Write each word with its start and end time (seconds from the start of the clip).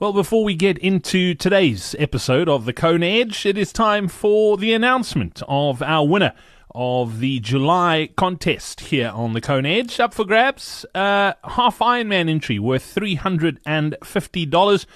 Well, 0.00 0.14
before 0.14 0.42
we 0.44 0.54
get 0.54 0.78
into 0.78 1.34
today's 1.34 1.94
episode 1.98 2.48
of 2.48 2.64
the 2.64 2.72
Kona 2.72 3.04
Edge, 3.04 3.44
it 3.44 3.58
is 3.58 3.70
time 3.70 4.08
for 4.08 4.56
the 4.56 4.72
announcement 4.72 5.42
of 5.46 5.82
our 5.82 6.08
winner 6.08 6.32
of 6.74 7.20
the 7.20 7.38
July 7.40 8.08
contest 8.16 8.80
here 8.80 9.10
on 9.10 9.34
the 9.34 9.42
Kona 9.42 9.68
Edge. 9.68 10.00
Up 10.00 10.14
for 10.14 10.24
grabs, 10.24 10.86
uh, 10.94 11.34
half 11.44 11.80
Ironman 11.80 12.30
entry 12.30 12.58
worth 12.58 12.94
$350. 12.94 14.86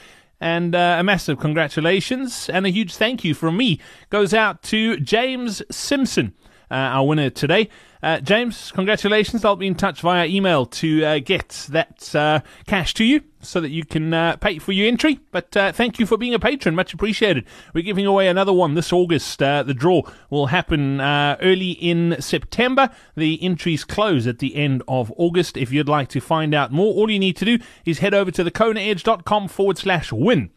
And 0.40 0.74
uh, 0.74 0.96
a 0.98 1.04
massive 1.04 1.38
congratulations 1.38 2.48
and 2.48 2.64
a 2.64 2.70
huge 2.70 2.94
thank 2.94 3.24
you 3.24 3.34
from 3.34 3.58
me 3.58 3.80
goes 4.08 4.32
out 4.32 4.62
to 4.62 4.96
James 4.96 5.60
Simpson, 5.70 6.32
our 6.76 7.06
winner 7.06 7.30
today. 7.30 7.68
Uh, 8.04 8.20
James, 8.20 8.70
congratulations. 8.72 9.46
I'll 9.46 9.56
be 9.56 9.66
in 9.66 9.76
touch 9.76 10.02
via 10.02 10.26
email 10.26 10.66
to 10.66 11.04
uh, 11.04 11.18
get 11.20 11.66
that 11.70 12.14
uh, 12.14 12.40
cash 12.66 12.92
to 12.94 13.04
you 13.04 13.22
so 13.40 13.62
that 13.62 13.70
you 13.70 13.82
can 13.82 14.12
uh, 14.12 14.36
pay 14.36 14.58
for 14.58 14.72
your 14.72 14.88
entry. 14.88 15.20
But 15.30 15.56
uh, 15.56 15.72
thank 15.72 15.98
you 15.98 16.04
for 16.04 16.18
being 16.18 16.34
a 16.34 16.38
patron. 16.38 16.74
Much 16.74 16.92
appreciated. 16.92 17.46
We're 17.72 17.80
giving 17.80 18.04
away 18.04 18.28
another 18.28 18.52
one 18.52 18.74
this 18.74 18.92
August. 18.92 19.42
Uh, 19.42 19.62
the 19.62 19.72
draw 19.72 20.02
will 20.28 20.48
happen 20.48 21.00
early 21.00 21.70
in 21.70 22.16
September. 22.20 22.90
The 23.16 23.42
entries 23.42 23.84
close 23.84 24.26
at 24.26 24.38
the 24.38 24.54
end 24.54 24.82
of 24.86 25.10
August. 25.16 25.56
If 25.56 25.72
you'd 25.72 25.88
like 25.88 26.08
to 26.08 26.20
find 26.20 26.54
out 26.54 26.72
more, 26.72 26.92
all 26.92 27.10
you 27.10 27.18
need 27.18 27.36
to 27.38 27.46
do 27.46 27.58
is 27.86 28.00
head 28.00 28.12
over 28.12 28.30
to 28.32 28.44
thekonaedge.com 28.44 29.48
forward 29.48 29.78
slash 29.78 30.12
win. 30.12 30.50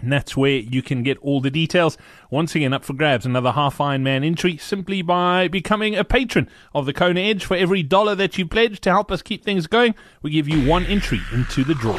And 0.00 0.12
that's 0.12 0.36
where 0.36 0.56
you 0.56 0.82
can 0.82 1.02
get 1.02 1.18
all 1.18 1.40
the 1.40 1.50
details. 1.50 1.98
Once 2.30 2.54
again, 2.54 2.72
up 2.72 2.84
for 2.84 2.92
grabs, 2.92 3.26
another 3.26 3.52
half 3.52 3.78
Ironman 3.78 4.24
entry 4.24 4.56
simply 4.56 5.02
by 5.02 5.48
becoming 5.48 5.96
a 5.96 6.04
patron 6.04 6.48
of 6.74 6.86
the 6.86 6.92
Kona 6.92 7.20
Edge. 7.20 7.44
For 7.44 7.56
every 7.56 7.82
dollar 7.82 8.14
that 8.14 8.38
you 8.38 8.46
pledge 8.46 8.80
to 8.80 8.90
help 8.90 9.10
us 9.10 9.22
keep 9.22 9.44
things 9.44 9.66
going, 9.66 9.94
we 10.22 10.30
give 10.30 10.48
you 10.48 10.68
one 10.68 10.86
entry 10.86 11.20
into 11.32 11.64
the 11.64 11.74
draw. 11.74 11.98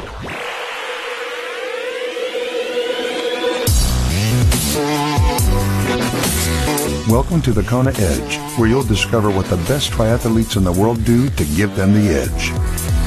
Welcome 7.10 7.42
to 7.42 7.52
the 7.52 7.64
Kona 7.64 7.90
Edge, 7.96 8.36
where 8.56 8.68
you'll 8.68 8.82
discover 8.84 9.30
what 9.30 9.46
the 9.46 9.56
best 9.56 9.90
triathletes 9.90 10.56
in 10.56 10.62
the 10.62 10.72
world 10.72 11.04
do 11.04 11.28
to 11.30 11.44
give 11.56 11.74
them 11.74 11.92
the 11.92 12.08
edge. 12.08 12.99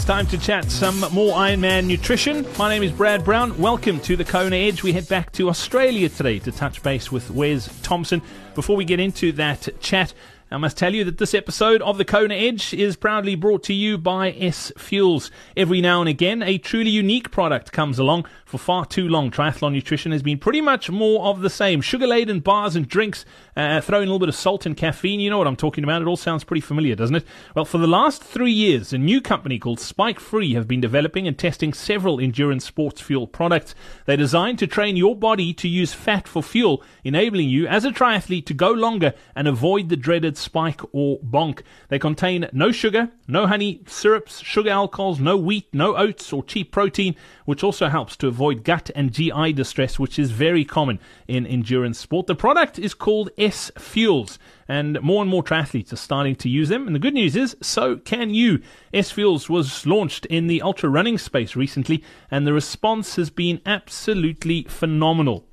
It's 0.00 0.06
time 0.06 0.26
to 0.28 0.38
chat 0.38 0.70
some 0.70 1.00
more 1.12 1.36
Ironman 1.36 1.84
nutrition. 1.84 2.46
My 2.56 2.70
name 2.70 2.82
is 2.82 2.90
Brad 2.90 3.22
Brown. 3.22 3.58
Welcome 3.58 4.00
to 4.00 4.16
the 4.16 4.24
Kona 4.24 4.56
Edge. 4.56 4.82
We 4.82 4.94
head 4.94 5.06
back 5.08 5.30
to 5.32 5.50
Australia 5.50 6.08
today 6.08 6.38
to 6.38 6.50
touch 6.50 6.82
base 6.82 7.12
with 7.12 7.30
Wes 7.30 7.68
Thompson. 7.82 8.22
Before 8.54 8.76
we 8.76 8.86
get 8.86 8.98
into 8.98 9.30
that 9.32 9.68
chat, 9.80 10.14
I 10.50 10.56
must 10.56 10.78
tell 10.78 10.94
you 10.94 11.04
that 11.04 11.18
this 11.18 11.34
episode 11.34 11.82
of 11.82 11.98
the 11.98 12.06
Kona 12.06 12.34
Edge 12.34 12.72
is 12.72 12.96
proudly 12.96 13.34
brought 13.34 13.62
to 13.64 13.74
you 13.74 13.98
by 13.98 14.32
S 14.32 14.72
Fuels. 14.78 15.30
Every 15.54 15.82
now 15.82 16.00
and 16.00 16.08
again, 16.08 16.42
a 16.42 16.56
truly 16.56 16.90
unique 16.90 17.30
product 17.30 17.70
comes 17.70 17.98
along. 17.98 18.24
For 18.50 18.58
far 18.58 18.84
too 18.84 19.06
long, 19.06 19.30
triathlon 19.30 19.70
nutrition 19.70 20.10
has 20.10 20.24
been 20.24 20.36
pretty 20.36 20.60
much 20.60 20.90
more 20.90 21.26
of 21.26 21.40
the 21.40 21.48
same. 21.48 21.80
Sugar 21.80 22.08
laden 22.08 22.40
bars 22.40 22.74
and 22.74 22.88
drinks, 22.88 23.24
uh, 23.56 23.80
in 23.86 23.94
a 23.94 23.98
little 23.98 24.18
bit 24.18 24.28
of 24.28 24.34
salt 24.34 24.66
and 24.66 24.76
caffeine. 24.76 25.20
You 25.20 25.30
know 25.30 25.38
what 25.38 25.46
I'm 25.46 25.54
talking 25.54 25.84
about. 25.84 26.02
It 26.02 26.08
all 26.08 26.16
sounds 26.16 26.42
pretty 26.42 26.60
familiar, 26.60 26.96
doesn't 26.96 27.14
it? 27.14 27.24
Well, 27.54 27.64
for 27.64 27.78
the 27.78 27.86
last 27.86 28.24
three 28.24 28.50
years, 28.50 28.92
a 28.92 28.98
new 28.98 29.20
company 29.20 29.60
called 29.60 29.78
Spike 29.78 30.18
Free 30.18 30.54
have 30.54 30.66
been 30.66 30.80
developing 30.80 31.28
and 31.28 31.38
testing 31.38 31.72
several 31.72 32.18
endurance 32.18 32.64
sports 32.64 33.00
fuel 33.00 33.28
products. 33.28 33.76
They're 34.06 34.16
designed 34.16 34.58
to 34.58 34.66
train 34.66 34.96
your 34.96 35.14
body 35.14 35.52
to 35.54 35.68
use 35.68 35.92
fat 35.92 36.26
for 36.26 36.42
fuel, 36.42 36.82
enabling 37.04 37.50
you 37.50 37.68
as 37.68 37.84
a 37.84 37.92
triathlete 37.92 38.46
to 38.46 38.54
go 38.54 38.72
longer 38.72 39.14
and 39.36 39.46
avoid 39.46 39.90
the 39.90 39.96
dreaded 39.96 40.36
spike 40.36 40.80
or 40.92 41.20
bonk. 41.20 41.62
They 41.88 42.00
contain 42.00 42.48
no 42.52 42.72
sugar, 42.72 43.10
no 43.28 43.46
honey, 43.46 43.82
syrups, 43.86 44.40
sugar 44.40 44.70
alcohols, 44.70 45.20
no 45.20 45.36
wheat, 45.36 45.68
no 45.72 45.96
oats 45.96 46.32
or 46.32 46.42
cheap 46.42 46.72
protein, 46.72 47.14
which 47.44 47.62
also 47.62 47.88
helps 47.88 48.16
to 48.16 48.26
avoid 48.40 48.64
gut 48.64 48.90
and 48.94 49.12
GI 49.12 49.52
distress, 49.52 49.98
which 49.98 50.18
is 50.18 50.30
very 50.30 50.64
common 50.64 50.98
in 51.28 51.46
endurance 51.46 51.98
sport. 51.98 52.26
The 52.26 52.34
product 52.34 52.78
is 52.78 52.94
called 52.94 53.28
S 53.36 53.70
Fuels, 53.76 54.38
and 54.66 54.98
more 55.02 55.20
and 55.20 55.30
more 55.30 55.44
triathletes 55.44 55.92
are 55.92 55.96
starting 55.96 56.34
to 56.36 56.48
use 56.48 56.70
them. 56.70 56.86
And 56.86 56.96
the 56.96 57.00
good 57.00 57.12
news 57.12 57.36
is, 57.36 57.54
so 57.60 57.96
can 57.96 58.30
you. 58.30 58.62
S 58.94 59.10
Fuels 59.10 59.50
was 59.50 59.84
launched 59.84 60.24
in 60.24 60.46
the 60.46 60.62
ultra 60.62 60.88
running 60.88 61.18
space 61.18 61.54
recently, 61.54 62.02
and 62.30 62.46
the 62.46 62.54
response 62.54 63.16
has 63.16 63.28
been 63.28 63.60
absolutely 63.66 64.62
phenomenal. 64.70 65.49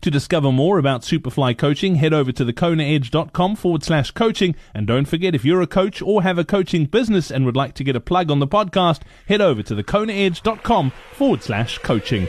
To 0.00 0.10
discover 0.10 0.50
more 0.50 0.78
about 0.78 1.02
Superfly 1.02 1.58
Coaching, 1.58 1.96
head 1.96 2.14
over 2.14 2.32
to 2.32 2.42
thekonaedge.com 2.42 3.56
forward 3.56 3.84
slash 3.84 4.12
coaching. 4.12 4.54
And 4.72 4.86
don't 4.86 5.04
forget, 5.04 5.34
if 5.34 5.44
you're 5.44 5.60
a 5.60 5.66
coach 5.66 6.00
or 6.00 6.22
have 6.22 6.38
a 6.38 6.44
coaching 6.44 6.86
business 6.86 7.30
and 7.30 7.44
would 7.44 7.54
like 7.54 7.74
to 7.74 7.84
get 7.84 7.96
a 7.96 8.00
plug 8.00 8.30
on 8.30 8.38
the 8.38 8.46
podcast, 8.46 9.02
head 9.28 9.42
over 9.42 9.62
to 9.62 9.74
thekonaedge.com 9.74 10.90
forward 11.12 11.42
slash 11.42 11.76
coaching. 11.76 12.26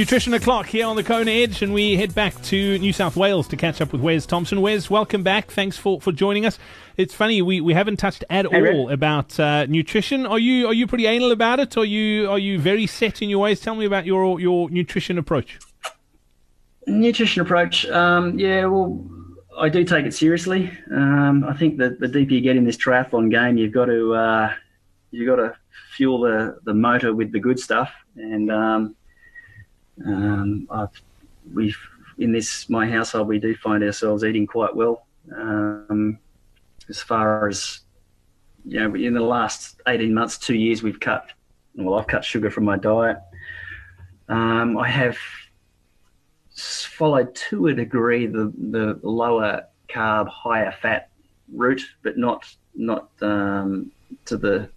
Nutrition 0.00 0.32
o'clock 0.32 0.64
here 0.64 0.86
on 0.86 0.96
the 0.96 1.04
Kona 1.04 1.30
Edge, 1.30 1.60
and 1.60 1.74
we 1.74 1.94
head 1.94 2.14
back 2.14 2.42
to 2.44 2.78
New 2.78 2.90
South 2.90 3.16
Wales 3.16 3.46
to 3.48 3.54
catch 3.54 3.82
up 3.82 3.92
with 3.92 4.00
Wes 4.00 4.24
Thompson. 4.24 4.62
Wes, 4.62 4.88
welcome 4.88 5.22
back. 5.22 5.50
Thanks 5.50 5.76
for, 5.76 6.00
for 6.00 6.10
joining 6.10 6.46
us. 6.46 6.58
It's 6.96 7.12
funny 7.12 7.42
we, 7.42 7.60
we 7.60 7.74
haven't 7.74 7.98
touched 7.98 8.24
at 8.30 8.50
hey, 8.50 8.72
all 8.72 8.86
Red. 8.86 8.94
about 8.94 9.38
uh, 9.38 9.66
nutrition. 9.66 10.24
Are 10.24 10.38
you 10.38 10.68
are 10.68 10.72
you 10.72 10.86
pretty 10.86 11.04
anal 11.04 11.32
about 11.32 11.60
it? 11.60 11.76
Are 11.76 11.84
you 11.84 12.30
are 12.30 12.38
you 12.38 12.58
very 12.58 12.86
set 12.86 13.20
in 13.20 13.28
your 13.28 13.40
ways? 13.40 13.60
Tell 13.60 13.74
me 13.74 13.84
about 13.84 14.06
your 14.06 14.40
your 14.40 14.70
nutrition 14.70 15.18
approach. 15.18 15.58
Nutrition 16.86 17.42
approach, 17.42 17.84
um, 17.90 18.38
yeah. 18.38 18.64
Well, 18.64 19.06
I 19.58 19.68
do 19.68 19.84
take 19.84 20.06
it 20.06 20.14
seriously. 20.14 20.72
Um, 20.90 21.44
I 21.44 21.52
think 21.52 21.76
that 21.76 22.00
the 22.00 22.08
deeper 22.08 22.32
you 22.32 22.40
get 22.40 22.56
in 22.56 22.64
this 22.64 22.78
triathlon 22.78 23.30
game, 23.30 23.58
you've 23.58 23.74
got 23.74 23.84
to 23.84 24.14
uh, 24.14 24.54
you've 25.10 25.28
got 25.28 25.36
to 25.36 25.54
fuel 25.94 26.22
the 26.22 26.56
the 26.64 26.72
motor 26.72 27.14
with 27.14 27.32
the 27.32 27.38
good 27.38 27.60
stuff 27.60 27.92
and 28.16 28.50
um, 28.50 28.96
um, 30.06 30.68
we've 31.54 31.78
in 32.18 32.32
this 32.32 32.68
my 32.68 32.86
household 32.88 33.28
we 33.28 33.38
do 33.38 33.54
find 33.56 33.82
ourselves 33.82 34.24
eating 34.24 34.46
quite 34.46 34.74
well. 34.74 35.06
Um, 35.36 36.18
as 36.88 37.00
far 37.00 37.48
as 37.48 37.80
you 38.66 38.80
know, 38.80 38.94
in 38.94 39.14
the 39.14 39.20
last 39.20 39.80
eighteen 39.88 40.12
months, 40.12 40.38
two 40.38 40.54
years, 40.56 40.82
we've 40.82 41.00
cut. 41.00 41.30
Well, 41.76 41.98
I've 41.98 42.06
cut 42.06 42.24
sugar 42.24 42.50
from 42.50 42.64
my 42.64 42.76
diet. 42.76 43.18
Um, 44.28 44.76
I 44.76 44.88
have 44.88 45.16
followed 46.54 47.34
to 47.34 47.68
a 47.68 47.74
degree 47.74 48.26
the, 48.26 48.52
the 48.70 49.00
lower 49.02 49.64
carb, 49.88 50.28
higher 50.28 50.74
fat 50.82 51.10
route, 51.52 51.82
but 52.02 52.18
not 52.18 52.44
not 52.74 53.10
um, 53.22 53.90
to 54.26 54.36
the 54.36 54.68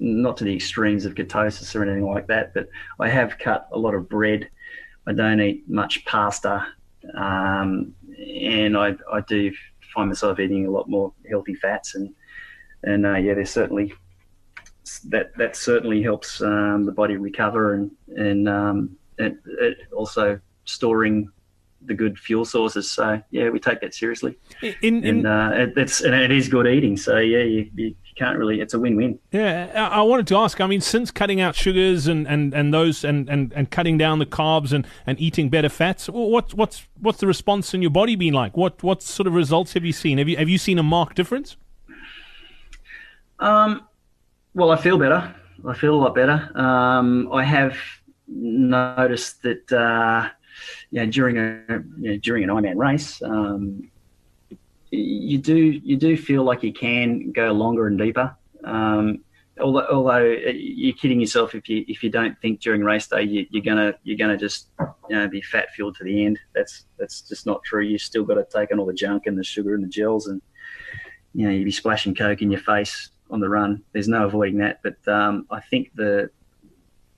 not 0.00 0.36
to 0.38 0.44
the 0.44 0.54
extremes 0.54 1.04
of 1.04 1.14
ketosis 1.14 1.74
or 1.74 1.82
anything 1.82 2.06
like 2.06 2.26
that. 2.28 2.54
But 2.54 2.68
I 3.00 3.08
have 3.08 3.38
cut 3.38 3.68
a 3.72 3.78
lot 3.78 3.94
of 3.94 4.08
bread. 4.08 4.48
I 5.06 5.12
don't 5.12 5.40
eat 5.40 5.68
much 5.68 6.04
pasta, 6.04 6.66
um, 7.14 7.94
and 8.18 8.76
I 8.76 8.94
I 9.12 9.20
do 9.26 9.52
find 9.94 10.08
myself 10.08 10.38
eating 10.38 10.66
a 10.66 10.70
lot 10.70 10.88
more 10.88 11.12
healthy 11.28 11.54
fats 11.54 11.94
and 11.94 12.14
and 12.82 13.06
uh, 13.06 13.14
yeah, 13.14 13.34
there's 13.34 13.50
certainly 13.50 13.92
that 15.08 15.36
that 15.36 15.56
certainly 15.56 16.02
helps 16.02 16.40
um, 16.40 16.84
the 16.84 16.92
body 16.92 17.16
recover 17.16 17.74
and 17.74 17.90
and 18.16 18.48
um, 18.48 18.96
it, 19.18 19.36
it 19.60 19.78
also 19.92 20.40
storing 20.64 21.30
the 21.82 21.94
good 21.94 22.18
fuel 22.18 22.44
sources. 22.44 22.90
So 22.90 23.20
yeah, 23.30 23.50
we 23.50 23.60
take 23.60 23.80
that 23.80 23.94
seriously. 23.94 24.38
In, 24.62 24.74
in, 24.82 25.04
and 25.04 25.26
uh, 25.26 25.50
it, 25.54 25.72
it's 25.76 26.00
and 26.00 26.14
it 26.14 26.30
is 26.30 26.48
good 26.48 26.66
eating. 26.66 26.96
So 26.96 27.18
yeah, 27.18 27.42
you, 27.42 27.70
you 27.74 27.94
can't 28.18 28.36
really. 28.38 28.60
It's 28.60 28.74
a 28.74 28.78
win-win. 28.78 29.18
Yeah, 29.30 29.88
I 29.92 30.02
wanted 30.02 30.26
to 30.28 30.36
ask. 30.36 30.60
I 30.60 30.66
mean, 30.66 30.80
since 30.80 31.10
cutting 31.10 31.40
out 31.40 31.54
sugars 31.54 32.06
and, 32.06 32.26
and, 32.26 32.52
and 32.52 32.74
those 32.74 33.04
and, 33.04 33.28
and, 33.28 33.52
and 33.52 33.70
cutting 33.70 33.96
down 33.96 34.18
the 34.18 34.26
carbs 34.26 34.72
and, 34.72 34.86
and 35.06 35.18
eating 35.20 35.48
better 35.48 35.68
fats, 35.68 36.08
what 36.08 36.52
what's 36.54 36.86
what's 37.00 37.18
the 37.18 37.26
response 37.26 37.74
in 37.74 37.82
your 37.82 37.90
body 37.90 38.16
been 38.16 38.34
like? 38.34 38.56
What 38.56 38.82
what 38.82 39.02
sort 39.02 39.26
of 39.26 39.34
results 39.34 39.74
have 39.74 39.84
you 39.84 39.92
seen? 39.92 40.18
Have 40.18 40.28
you 40.28 40.36
have 40.36 40.48
you 40.48 40.58
seen 40.58 40.78
a 40.78 40.82
marked 40.82 41.16
difference? 41.16 41.56
Um, 43.38 43.86
well, 44.54 44.70
I 44.70 44.76
feel 44.76 44.98
better. 44.98 45.34
I 45.66 45.74
feel 45.74 45.94
a 45.94 46.00
lot 46.00 46.14
better. 46.14 46.50
Um, 46.56 47.32
I 47.32 47.44
have 47.44 47.76
noticed 48.26 49.42
that 49.42 49.72
uh, 49.72 50.28
yeah, 50.90 51.04
during 51.06 51.38
a 51.38 51.62
you 51.98 52.12
know, 52.12 52.16
during 52.18 52.44
an 52.44 52.50
Ironman 52.50 52.76
race, 52.76 53.22
um, 53.22 53.90
you 54.90 55.38
do 55.38 55.56
you 55.56 55.96
do 55.96 56.16
feel 56.16 56.44
like 56.44 56.62
you 56.62 56.72
can 56.72 57.32
go 57.32 57.52
longer 57.52 57.86
and 57.86 57.98
deeper. 57.98 58.34
Um, 58.64 59.24
although, 59.60 59.86
although 59.90 60.24
you're 60.24 60.94
kidding 60.94 61.20
yourself 61.20 61.54
if 61.54 61.68
you 61.68 61.84
if 61.88 62.02
you 62.02 62.10
don't 62.10 62.38
think 62.40 62.60
during 62.60 62.82
race 62.82 63.06
day 63.06 63.22
you, 63.22 63.46
are 63.58 63.64
gonna 63.64 63.94
you're 64.02 64.16
gonna 64.16 64.36
just 64.36 64.68
you 65.08 65.16
know 65.16 65.28
be 65.28 65.40
fat 65.40 65.72
fueled 65.74 65.96
to 65.96 66.04
the 66.04 66.24
end. 66.24 66.38
That's 66.54 66.86
that's 66.98 67.22
just 67.22 67.46
not 67.46 67.62
true. 67.64 67.82
You 67.82 67.98
still 67.98 68.24
got 68.24 68.34
to 68.34 68.46
take 68.50 68.72
on 68.72 68.78
all 68.78 68.86
the 68.86 68.92
junk 68.92 69.26
and 69.26 69.38
the 69.38 69.44
sugar 69.44 69.74
and 69.74 69.82
the 69.82 69.88
gels, 69.88 70.26
and 70.26 70.40
you 71.34 71.46
know 71.46 71.52
you 71.52 71.64
be 71.64 71.70
splashing 71.70 72.14
coke 72.14 72.42
in 72.42 72.50
your 72.50 72.60
face 72.60 73.10
on 73.30 73.40
the 73.40 73.48
run. 73.48 73.82
There's 73.92 74.08
no 74.08 74.24
avoiding 74.24 74.58
that. 74.58 74.80
But 74.82 75.06
um, 75.12 75.46
I 75.50 75.60
think 75.60 75.90
the 75.94 76.30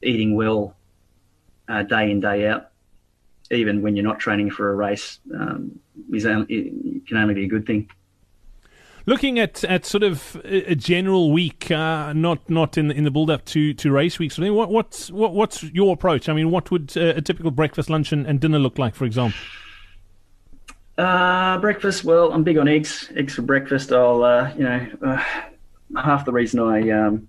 eating 0.03 0.35
well 0.35 0.77
uh, 1.69 1.83
day 1.83 2.11
in 2.11 2.21
day 2.21 2.49
out, 2.49 2.70
even 3.51 3.83
when 3.83 3.97
you're 3.97 4.05
not 4.05 4.19
training 4.19 4.51
for 4.51 4.71
a 4.71 4.75
race, 4.75 5.19
um, 5.35 5.79
is 6.13 6.27
only, 6.27 7.03
can 7.07 7.17
only 7.17 7.35
be 7.35 7.45
a 7.45 7.49
good 7.49 7.67
thing. 7.67 7.91
Looking 9.07 9.39
at, 9.39 9.65
at 9.65 9.87
sort 9.87 10.03
of 10.03 10.41
a 10.45 10.75
general 10.75 11.33
week, 11.33 11.71
uh, 11.71 12.13
not 12.13 12.49
not 12.51 12.77
in 12.77 12.89
the, 12.89 12.95
in 12.95 13.05
the 13.05 13.11
build 13.11 13.31
up 13.31 13.45
to, 13.47 13.73
to 13.75 13.91
race 13.91 14.19
weeks. 14.19 14.39
What 14.39 14.71
what's 14.71 15.11
what, 15.11 15.33
what's 15.33 15.63
your 15.63 15.95
approach? 15.95 16.29
I 16.29 16.35
mean, 16.35 16.51
what 16.51 16.71
would 16.71 16.95
a, 16.97 17.17
a 17.17 17.23
typical 17.23 17.51
breakfast, 17.51 17.89
lunch, 17.89 18.13
and, 18.13 18.27
and 18.27 18.39
dinner 18.41 18.59
look 18.59 18.79
like, 18.79 18.95
for 18.95 19.07
example? 19.07 19.39
Uh, 20.99 21.57
breakfast. 21.59 22.05
Well, 22.05 22.31
I'm 22.31 22.45
big 22.45 22.59
on 22.59 22.69
eggs. 22.69 23.11
Eggs 23.17 23.35
for 23.35 23.43
breakfast. 23.43 23.91
I'll, 23.91 24.23
uh, 24.23 24.53
you 24.55 24.65
know, 24.65 24.87
uh, 25.03 25.25
half 25.97 26.27
the 26.27 26.33
reason 26.33 26.61
I 26.61 26.91
um, 26.91 27.27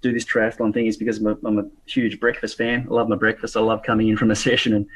do 0.00 0.12
this 0.12 0.24
triathlon 0.24 0.72
thing 0.72 0.86
is 0.86 0.96
because 0.96 1.18
I'm 1.18 1.26
a, 1.26 1.36
I'm 1.44 1.58
a, 1.58 1.64
huge 1.84 2.18
breakfast 2.18 2.56
fan. 2.56 2.86
I 2.90 2.94
love 2.94 3.08
my 3.08 3.16
breakfast. 3.16 3.56
I 3.56 3.60
love 3.60 3.82
coming 3.82 4.08
in 4.08 4.16
from 4.16 4.30
a 4.30 4.36
session 4.46 4.72
and 4.72 4.86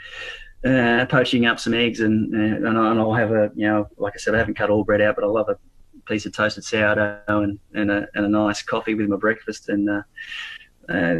uh, 0.65 1.07
poaching 1.07 1.47
up 1.47 1.61
some 1.61 1.75
eggs, 1.75 2.01
and 2.01 2.35
uh, 2.35 2.69
and, 2.69 2.79
I'll 2.79 3.13
have 3.13 3.33
a 3.33 3.51
you 3.55 3.67
know, 3.67 3.89
like 3.99 4.15
I 4.17 4.19
said, 4.19 4.35
I 4.35 4.39
haven't 4.39 4.55
cut 4.55 4.71
all 4.71 4.85
bread 4.85 5.01
out, 5.01 5.15
but 5.15 5.25
I 5.25 5.29
love 5.29 5.49
a 5.49 5.59
piece 6.07 6.27
of 6.27 6.33
toasted 6.33 6.65
sourdough 6.65 7.21
and 7.29 7.59
and 7.75 7.91
a, 7.91 8.07
and 8.15 8.25
a 8.25 8.29
nice 8.29 8.63
coffee 8.63 8.95
with 8.95 9.09
my 9.09 9.17
breakfast, 9.17 9.69
and 9.69 9.91
uh, 9.91 10.03
uh, 10.89 11.17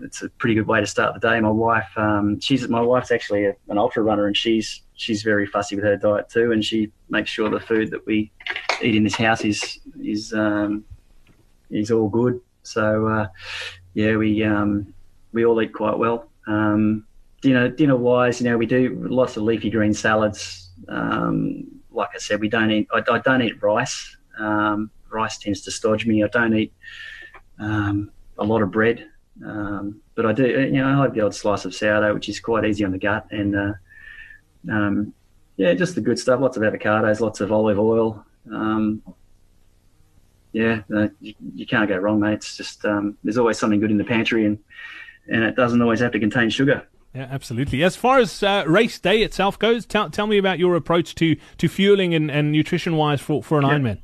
it's 0.00 0.22
a 0.22 0.28
pretty 0.30 0.54
good 0.54 0.66
way 0.66 0.80
to 0.80 0.86
start 0.86 1.14
the 1.14 1.20
day. 1.20 1.40
My 1.40 1.50
wife, 1.50 1.88
um, 1.96 2.40
she's 2.40 2.68
my 2.68 2.80
wife's 2.80 3.10
actually 3.10 3.46
a, 3.46 3.54
an 3.68 3.78
ultra 3.78 4.02
runner, 4.02 4.26
and 4.26 4.36
she's 4.36 4.82
she's 4.94 5.22
very 5.22 5.46
fussy 5.46 5.76
with 5.76 5.84
her 5.84 5.96
diet 5.96 6.28
too, 6.28 6.52
and 6.52 6.64
she 6.64 6.90
makes 7.08 7.30
sure 7.30 7.48
the 7.50 7.60
food 7.60 7.90
that 7.90 8.04
we 8.06 8.32
eat 8.82 8.94
in 8.94 9.04
this 9.04 9.16
house 9.16 9.44
is 9.44 9.80
is 10.02 10.32
um, 10.32 10.84
he's 11.70 11.90
all 11.90 12.08
good. 12.08 12.40
So 12.62 13.06
uh, 13.06 13.28
yeah, 13.94 14.16
we 14.16 14.42
um, 14.44 14.92
we 15.32 15.44
all 15.44 15.60
eat 15.62 15.72
quite 15.72 15.98
well. 15.98 16.30
Um, 16.46 17.04
dinner 17.40 17.68
dinner 17.68 17.96
wise, 17.96 18.40
you 18.40 18.48
know, 18.48 18.56
we 18.56 18.66
do 18.66 19.06
lots 19.08 19.36
of 19.36 19.42
leafy 19.42 19.70
green 19.70 19.94
salads. 19.94 20.70
Um, 20.88 21.66
like 21.90 22.10
I 22.14 22.18
said, 22.18 22.40
we 22.40 22.48
don't 22.48 22.70
eat. 22.70 22.88
I, 22.92 23.02
I 23.10 23.18
don't 23.18 23.42
eat 23.42 23.62
rice. 23.62 24.16
Um, 24.38 24.90
rice 25.10 25.38
tends 25.38 25.62
to 25.62 25.70
stodge 25.70 26.06
me. 26.06 26.22
I 26.22 26.28
don't 26.28 26.54
eat 26.54 26.72
um, 27.58 28.10
a 28.38 28.44
lot 28.44 28.62
of 28.62 28.70
bread, 28.70 29.06
um, 29.44 30.00
but 30.14 30.26
I 30.26 30.32
do. 30.32 30.46
You 30.46 30.72
know, 30.72 31.00
I 31.00 31.02
have 31.02 31.14
the 31.14 31.20
odd 31.20 31.34
slice 31.34 31.64
of 31.64 31.74
sourdough, 31.74 32.14
which 32.14 32.28
is 32.28 32.40
quite 32.40 32.64
easy 32.64 32.84
on 32.84 32.92
the 32.92 32.98
gut, 32.98 33.26
and 33.30 33.56
uh, 33.56 33.72
um, 34.70 35.12
yeah, 35.56 35.74
just 35.74 35.94
the 35.94 36.00
good 36.00 36.18
stuff. 36.18 36.40
Lots 36.40 36.56
of 36.56 36.62
avocados, 36.62 37.20
lots 37.20 37.40
of 37.40 37.52
olive 37.52 37.78
oil. 37.78 38.24
Um, 38.52 39.02
yeah, 40.52 40.82
uh, 40.94 41.08
you, 41.20 41.34
you, 41.54 41.66
can't 41.66 41.88
go 41.88 41.98
wrong, 41.98 42.20
mate. 42.20 42.34
It's 42.34 42.56
just 42.56 42.82
there's 42.82 43.38
always 43.38 43.58
something 43.58 43.80
good 43.80 43.90
in 43.90 43.98
the 43.98 44.04
pantry, 44.04 44.46
and 44.46 44.58
and 45.30 45.42
it 45.44 45.56
doesn't 45.56 45.82
always 45.82 46.00
have 46.00 46.12
to 46.12 46.20
contain 46.20 46.50
sugar. 46.50 46.86
Yeah, 47.14 47.28
absolutely. 47.30 47.82
As 47.82 47.96
far 47.96 48.18
as 48.18 48.42
uh, 48.42 48.64
race 48.66 48.98
day 48.98 49.22
itself 49.22 49.58
goes, 49.58 49.86
tell, 49.86 50.10
tell 50.10 50.26
me 50.26 50.38
about 50.38 50.58
your 50.58 50.76
approach 50.76 51.14
to, 51.16 51.36
to 51.56 51.68
fueling 51.68 52.14
and, 52.14 52.30
and 52.30 52.52
nutrition 52.52 52.96
wise 52.96 53.20
for, 53.20 53.42
for 53.42 53.58
an 53.58 53.64
yeah. 53.64 53.70
Ironman. 53.72 53.98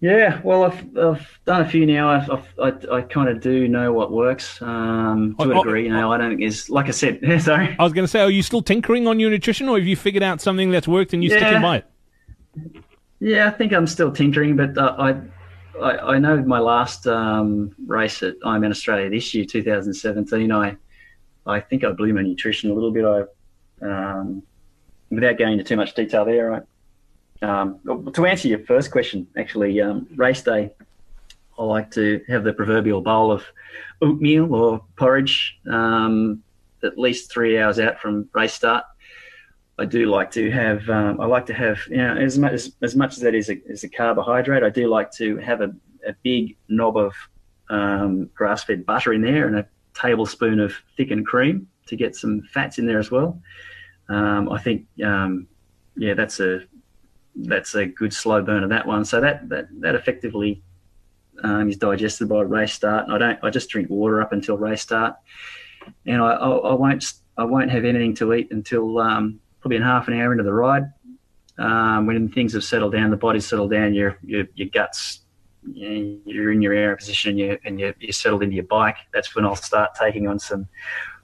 Yeah, 0.00 0.40
well, 0.44 0.64
I've, 0.64 0.98
I've 0.98 1.40
done 1.46 1.62
a 1.62 1.68
few 1.68 1.86
now. 1.86 2.10
I've, 2.10 2.30
I've, 2.30 2.46
i 2.92 2.96
I, 2.96 3.00
kind 3.02 3.30
of 3.30 3.40
do 3.40 3.66
know 3.66 3.92
what 3.94 4.12
works 4.12 4.60
um, 4.60 5.34
to 5.38 5.46
oh, 5.46 5.50
a 5.50 5.54
oh, 5.54 5.64
degree. 5.64 5.84
You 5.84 5.90
know, 5.90 6.12
I 6.12 6.18
don't 6.18 6.30
think 6.30 6.40
there's, 6.40 6.68
like 6.68 6.86
I 6.86 6.90
said, 6.90 7.20
sorry. 7.42 7.74
I 7.78 7.82
was 7.82 7.94
going 7.94 8.04
to 8.04 8.08
say, 8.08 8.20
are 8.20 8.30
you 8.30 8.42
still 8.42 8.60
tinkering 8.60 9.06
on 9.06 9.18
your 9.18 9.30
nutrition 9.30 9.68
or 9.68 9.78
have 9.78 9.86
you 9.86 9.96
figured 9.96 10.22
out 10.22 10.40
something 10.40 10.70
that's 10.70 10.86
worked 10.86 11.14
and 11.14 11.24
you 11.24 11.30
yeah. 11.30 11.38
sticking 11.38 11.62
by 11.62 11.76
it? 11.78 11.86
Yeah, 13.20 13.48
I 13.48 13.50
think 13.50 13.72
I'm 13.72 13.86
still 13.86 14.12
tinkering, 14.12 14.56
but 14.56 14.76
uh, 14.76 14.94
I, 14.98 15.80
I, 15.82 15.98
I 16.14 16.18
know 16.18 16.42
my 16.42 16.58
last 16.58 17.06
um, 17.06 17.74
race 17.86 18.22
at 18.22 18.38
Ironman 18.40 18.70
Australia 18.70 19.08
this 19.08 19.32
year, 19.32 19.46
2017. 19.46 20.52
I 20.52 20.76
I 21.46 21.60
think 21.60 21.84
I 21.84 21.92
blew 21.92 22.12
my 22.12 22.22
nutrition 22.22 22.70
a 22.70 22.74
little 22.74 22.90
bit. 22.90 23.04
I 23.04 23.22
um, 23.82 24.42
without 25.10 25.38
going 25.38 25.52
into 25.52 25.64
too 25.64 25.76
much 25.76 25.94
detail 25.94 26.24
there. 26.24 26.50
Right? 26.50 26.62
Um, 27.42 28.12
to 28.12 28.26
answer 28.26 28.48
your 28.48 28.60
first 28.60 28.90
question, 28.90 29.26
actually, 29.36 29.80
um, 29.80 30.06
race 30.16 30.42
day, 30.42 30.72
I 31.58 31.62
like 31.62 31.90
to 31.92 32.22
have 32.28 32.44
the 32.44 32.52
proverbial 32.52 33.00
bowl 33.00 33.32
of 33.32 33.44
oatmeal 34.02 34.54
or 34.54 34.84
porridge 34.96 35.58
um, 35.70 36.42
at 36.82 36.98
least 36.98 37.30
three 37.30 37.58
hours 37.58 37.78
out 37.78 38.00
from 38.00 38.28
race 38.32 38.54
start. 38.54 38.84
I 39.78 39.84
do 39.84 40.06
like 40.06 40.30
to 40.32 40.50
have. 40.50 40.88
Um, 40.88 41.20
I 41.20 41.26
like 41.26 41.46
to 41.46 41.54
have, 41.54 41.78
you 41.88 41.98
know, 41.98 42.16
as 42.16 42.38
much 42.38 42.52
as, 42.52 42.72
as 42.82 42.96
much 42.96 43.12
as 43.12 43.18
that 43.20 43.34
is 43.34 43.50
a, 43.50 43.62
is 43.66 43.84
a 43.84 43.88
carbohydrate. 43.88 44.62
I 44.62 44.70
do 44.70 44.88
like 44.88 45.10
to 45.12 45.36
have 45.38 45.60
a, 45.60 45.74
a 46.06 46.14
big 46.22 46.56
knob 46.68 46.96
of 46.96 47.14
um, 47.68 48.30
grass-fed 48.34 48.86
butter 48.86 49.12
in 49.12 49.20
there 49.20 49.46
and 49.46 49.56
a 49.56 49.66
tablespoon 49.96 50.60
of 50.60 50.74
thickened 50.96 51.26
cream 51.26 51.66
to 51.86 51.96
get 51.96 52.14
some 52.14 52.42
fats 52.42 52.78
in 52.78 52.86
there 52.86 52.98
as 52.98 53.10
well. 53.10 53.40
Um, 54.08 54.50
I 54.50 54.58
think, 54.58 54.86
um, 55.04 55.48
yeah, 55.96 56.14
that's 56.14 56.40
a 56.40 56.60
that's 57.34 57.74
a 57.74 57.86
good 57.86 58.12
slow 58.12 58.42
burn 58.42 58.62
of 58.62 58.70
that 58.70 58.86
one. 58.86 59.04
So 59.04 59.20
that 59.20 59.48
that 59.48 59.68
that 59.80 59.94
effectively 59.94 60.62
um, 61.42 61.68
is 61.68 61.76
digested 61.76 62.28
by 62.28 62.42
race 62.42 62.72
start. 62.72 63.04
And 63.04 63.14
I 63.14 63.18
don't. 63.18 63.38
I 63.42 63.50
just 63.50 63.68
drink 63.68 63.90
water 63.90 64.22
up 64.22 64.32
until 64.32 64.56
race 64.56 64.82
start, 64.82 65.16
and 66.06 66.22
I, 66.22 66.32
I, 66.32 66.50
I 66.50 66.74
won't 66.74 67.12
I 67.36 67.44
won't 67.44 67.70
have 67.70 67.84
anything 67.84 68.14
to 68.16 68.34
eat 68.34 68.48
until 68.50 68.98
um, 68.98 69.40
probably 69.60 69.76
in 69.76 69.82
half 69.82 70.08
an 70.08 70.14
hour 70.14 70.32
into 70.32 70.44
the 70.44 70.52
ride. 70.52 70.84
Um, 71.58 72.06
when 72.06 72.28
things 72.28 72.52
have 72.52 72.64
settled 72.64 72.92
down, 72.92 73.10
the 73.10 73.16
body's 73.16 73.46
settled 73.46 73.70
down, 73.70 73.94
your 73.94 74.18
your, 74.22 74.44
your 74.54 74.68
guts 74.68 75.20
you're 75.74 76.52
in 76.52 76.62
your 76.62 76.72
air 76.72 76.96
position 76.96 77.30
and, 77.30 77.38
you, 77.38 77.58
and 77.64 77.80
you're, 77.80 77.94
you're, 77.98 78.12
settled 78.12 78.42
into 78.42 78.54
your 78.54 78.64
bike, 78.64 78.96
that's 79.12 79.34
when 79.34 79.44
I'll 79.44 79.56
start 79.56 79.90
taking 79.94 80.28
on 80.28 80.38
some. 80.38 80.68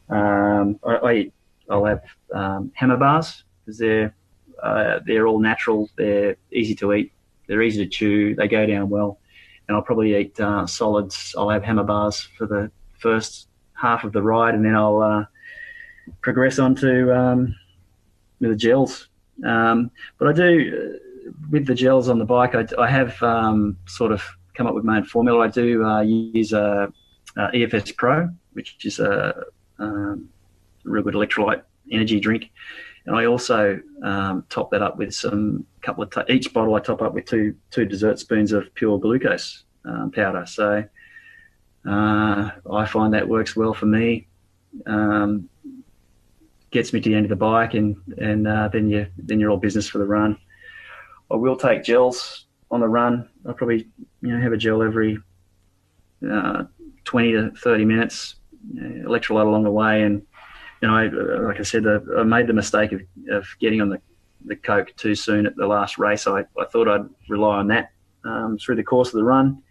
Um, 0.08 0.78
I, 0.84 1.30
will 1.68 1.84
have 1.86 2.02
um, 2.34 2.72
hammer 2.74 2.96
bars 2.96 3.44
because 3.64 3.78
they're 3.78 4.14
uh, 4.62 5.00
they're 5.06 5.26
all 5.26 5.40
natural. 5.40 5.88
They're 5.96 6.36
easy 6.52 6.74
to 6.76 6.92
eat. 6.92 7.12
They're 7.46 7.62
easy 7.62 7.84
to 7.84 7.90
chew. 7.90 8.34
They 8.34 8.48
go 8.48 8.64
down 8.66 8.88
well. 8.88 9.18
And 9.66 9.76
I'll 9.76 9.82
probably 9.82 10.16
eat 10.16 10.38
uh, 10.38 10.66
solids. 10.66 11.34
I'll 11.36 11.48
have 11.48 11.64
hammer 11.64 11.84
bars 11.84 12.28
for 12.36 12.46
the 12.46 12.70
first 12.98 13.48
half 13.74 14.04
of 14.04 14.12
the 14.12 14.22
ride, 14.22 14.54
and 14.54 14.64
then 14.64 14.76
I'll 14.76 15.02
uh, 15.02 15.24
progress 16.20 16.58
on 16.58 16.74
to 16.76 17.16
um, 17.16 17.54
the 18.40 18.54
gels. 18.54 19.08
Um, 19.44 19.90
but 20.18 20.28
I 20.28 20.32
do 20.32 20.98
with 21.50 21.66
the 21.66 21.74
gels 21.74 22.08
on 22.08 22.18
the 22.18 22.24
bike, 22.24 22.54
I, 22.54 22.66
I 22.78 22.88
have 22.88 23.20
um, 23.22 23.76
sort 23.86 24.12
of 24.12 24.22
come 24.54 24.66
up 24.66 24.74
with 24.74 24.84
my 24.84 24.98
own 24.98 25.04
formula. 25.04 25.40
I 25.40 25.48
do 25.48 25.84
uh, 25.84 26.00
use 26.02 26.52
a, 26.52 26.92
a, 27.36 27.40
EFS 27.48 27.96
Pro, 27.96 28.28
which 28.52 28.84
is 28.84 28.98
a, 28.98 29.44
um, 29.78 30.28
real 30.84 31.02
good 31.02 31.14
electrolyte 31.14 31.62
energy 31.90 32.20
drink. 32.20 32.50
And 33.06 33.16
I 33.16 33.26
also 33.26 33.80
um, 34.02 34.44
top 34.48 34.70
that 34.70 34.82
up 34.82 34.96
with 34.96 35.12
some 35.12 35.66
couple 35.80 36.04
of 36.04 36.10
t- 36.10 36.32
each 36.32 36.52
bottle. 36.52 36.74
I 36.74 36.80
top 36.80 37.02
up 37.02 37.14
with 37.14 37.24
two 37.24 37.56
two 37.70 37.84
dessert 37.84 38.20
spoons 38.20 38.52
of 38.52 38.72
pure 38.74 38.98
glucose 38.98 39.64
um, 39.84 40.12
powder. 40.12 40.46
So 40.46 40.84
uh, 41.84 42.50
I 42.70 42.86
find 42.86 43.12
that 43.14 43.28
works 43.28 43.56
well 43.56 43.74
for 43.74 43.86
me. 43.86 44.28
Um, 44.86 45.48
gets 46.70 46.92
me 46.92 47.00
to 47.00 47.08
the 47.08 47.14
end 47.16 47.26
of 47.26 47.30
the 47.30 47.36
bike, 47.36 47.74
and 47.74 47.96
and 48.18 48.46
uh, 48.46 48.68
then 48.68 48.88
you 48.88 49.06
then 49.18 49.40
you're 49.40 49.50
all 49.50 49.56
business 49.56 49.88
for 49.88 49.98
the 49.98 50.06
run. 50.06 50.38
I 51.32 51.36
will 51.36 51.56
take 51.56 51.82
gels 51.82 52.46
on 52.70 52.80
the 52.80 52.88
run. 52.88 53.28
I 53.48 53.52
probably 53.52 53.88
you 54.20 54.28
know 54.28 54.40
have 54.40 54.52
a 54.52 54.56
gel 54.56 54.82
every 54.82 55.18
uh, 56.30 56.64
20 57.04 57.32
to 57.32 57.50
30 57.52 57.84
minutes, 57.84 58.36
electrolyte 58.76 59.46
along 59.46 59.64
the 59.64 59.70
way, 59.70 60.02
and 60.02 60.22
you 60.80 60.88
know, 60.88 60.96
I, 60.96 61.06
like 61.06 61.60
I 61.60 61.62
said, 61.62 61.84
I 61.86 62.22
made 62.24 62.48
the 62.48 62.52
mistake 62.52 62.92
of, 62.92 63.02
of 63.30 63.46
getting 63.60 63.80
on 63.80 63.88
the, 63.88 64.00
the 64.44 64.56
coke 64.56 64.92
too 64.96 65.14
soon 65.14 65.46
at 65.46 65.54
the 65.56 65.66
last 65.66 65.96
race. 65.96 66.26
I, 66.26 66.40
I 66.58 66.64
thought 66.70 66.88
I'd 66.88 67.08
rely 67.28 67.58
on 67.58 67.68
that 67.68 67.92
um, 68.24 68.58
through 68.58 68.76
the 68.76 68.82
course 68.82 69.08
of 69.08 69.14
the 69.14 69.24
run, 69.24 69.62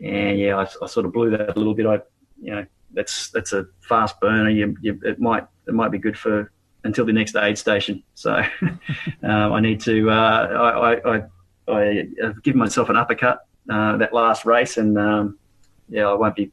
and 0.00 0.38
yeah, 0.38 0.56
I, 0.56 0.68
I, 0.82 0.86
sort 0.86 1.06
of 1.06 1.12
blew 1.12 1.30
that 1.30 1.56
a 1.56 1.58
little 1.58 1.74
bit. 1.74 1.86
I, 1.86 2.00
you 2.40 2.54
know, 2.54 2.66
that's 2.92 3.30
that's 3.30 3.52
a 3.52 3.66
fast 3.80 4.20
burner. 4.20 4.50
You, 4.50 4.76
you, 4.80 5.00
it 5.02 5.18
might 5.18 5.46
it 5.66 5.74
might 5.74 5.90
be 5.90 5.98
good 5.98 6.18
for 6.18 6.52
until 6.84 7.04
the 7.04 7.12
next 7.12 7.36
aid 7.36 7.58
station. 7.58 8.02
So 8.14 8.32
um, 9.22 9.52
I 9.52 9.60
need 9.60 9.80
to. 9.82 10.10
Uh, 10.10 10.14
I, 10.14 11.16
I, 11.16 11.22
I 11.68 12.08
have 12.22 12.42
given 12.42 12.58
myself 12.58 12.88
an 12.88 12.96
uppercut 12.96 13.46
uh, 13.68 13.96
that 13.98 14.12
last 14.12 14.44
race, 14.44 14.76
and 14.76 14.98
um, 14.98 15.38
yeah, 15.88 16.08
I 16.08 16.14
won't 16.14 16.36
be 16.36 16.50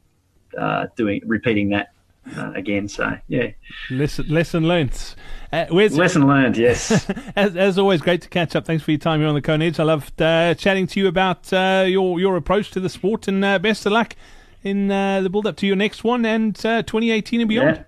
uh, 0.57 0.87
doing 0.95 1.21
repeating 1.25 1.69
that 1.69 1.91
uh, 2.35 2.51
again. 2.53 2.87
So 2.87 3.17
yeah, 3.27 3.51
lesson 3.89 4.27
lesson 4.29 4.67
learned. 4.67 5.15
Uh, 5.51 5.65
lesson 5.69 6.27
learned. 6.27 6.57
Yes. 6.57 7.09
as, 7.35 7.55
as, 7.55 7.77
always, 7.77 8.01
great 8.01 8.21
to 8.23 8.29
catch 8.29 8.55
up. 8.55 8.65
Thanks 8.65 8.83
for 8.83 8.91
your 8.91 8.97
time 8.97 9.19
here 9.19 9.29
on 9.29 9.35
the 9.35 9.41
Kona 9.41 9.65
Edge. 9.65 9.79
I 9.79 9.83
loved 9.83 10.21
uh, 10.21 10.53
chatting 10.55 10.87
to 10.87 10.99
you 10.99 11.07
about 11.07 11.51
uh, 11.53 11.85
your 11.87 12.19
your 12.19 12.35
approach 12.35 12.71
to 12.71 12.79
the 12.79 12.89
sport, 12.89 13.27
and 13.27 13.43
uh, 13.43 13.59
best 13.59 13.85
of 13.85 13.91
luck 13.91 14.15
in 14.63 14.91
uh, 14.91 15.21
the 15.21 15.29
build 15.29 15.47
up 15.47 15.55
to 15.57 15.67
your 15.67 15.75
next 15.75 16.03
one 16.03 16.25
and 16.25 16.55
2018 16.55 17.41
and 17.41 17.49
beyond. 17.49 17.77
Yeah. 17.77 17.83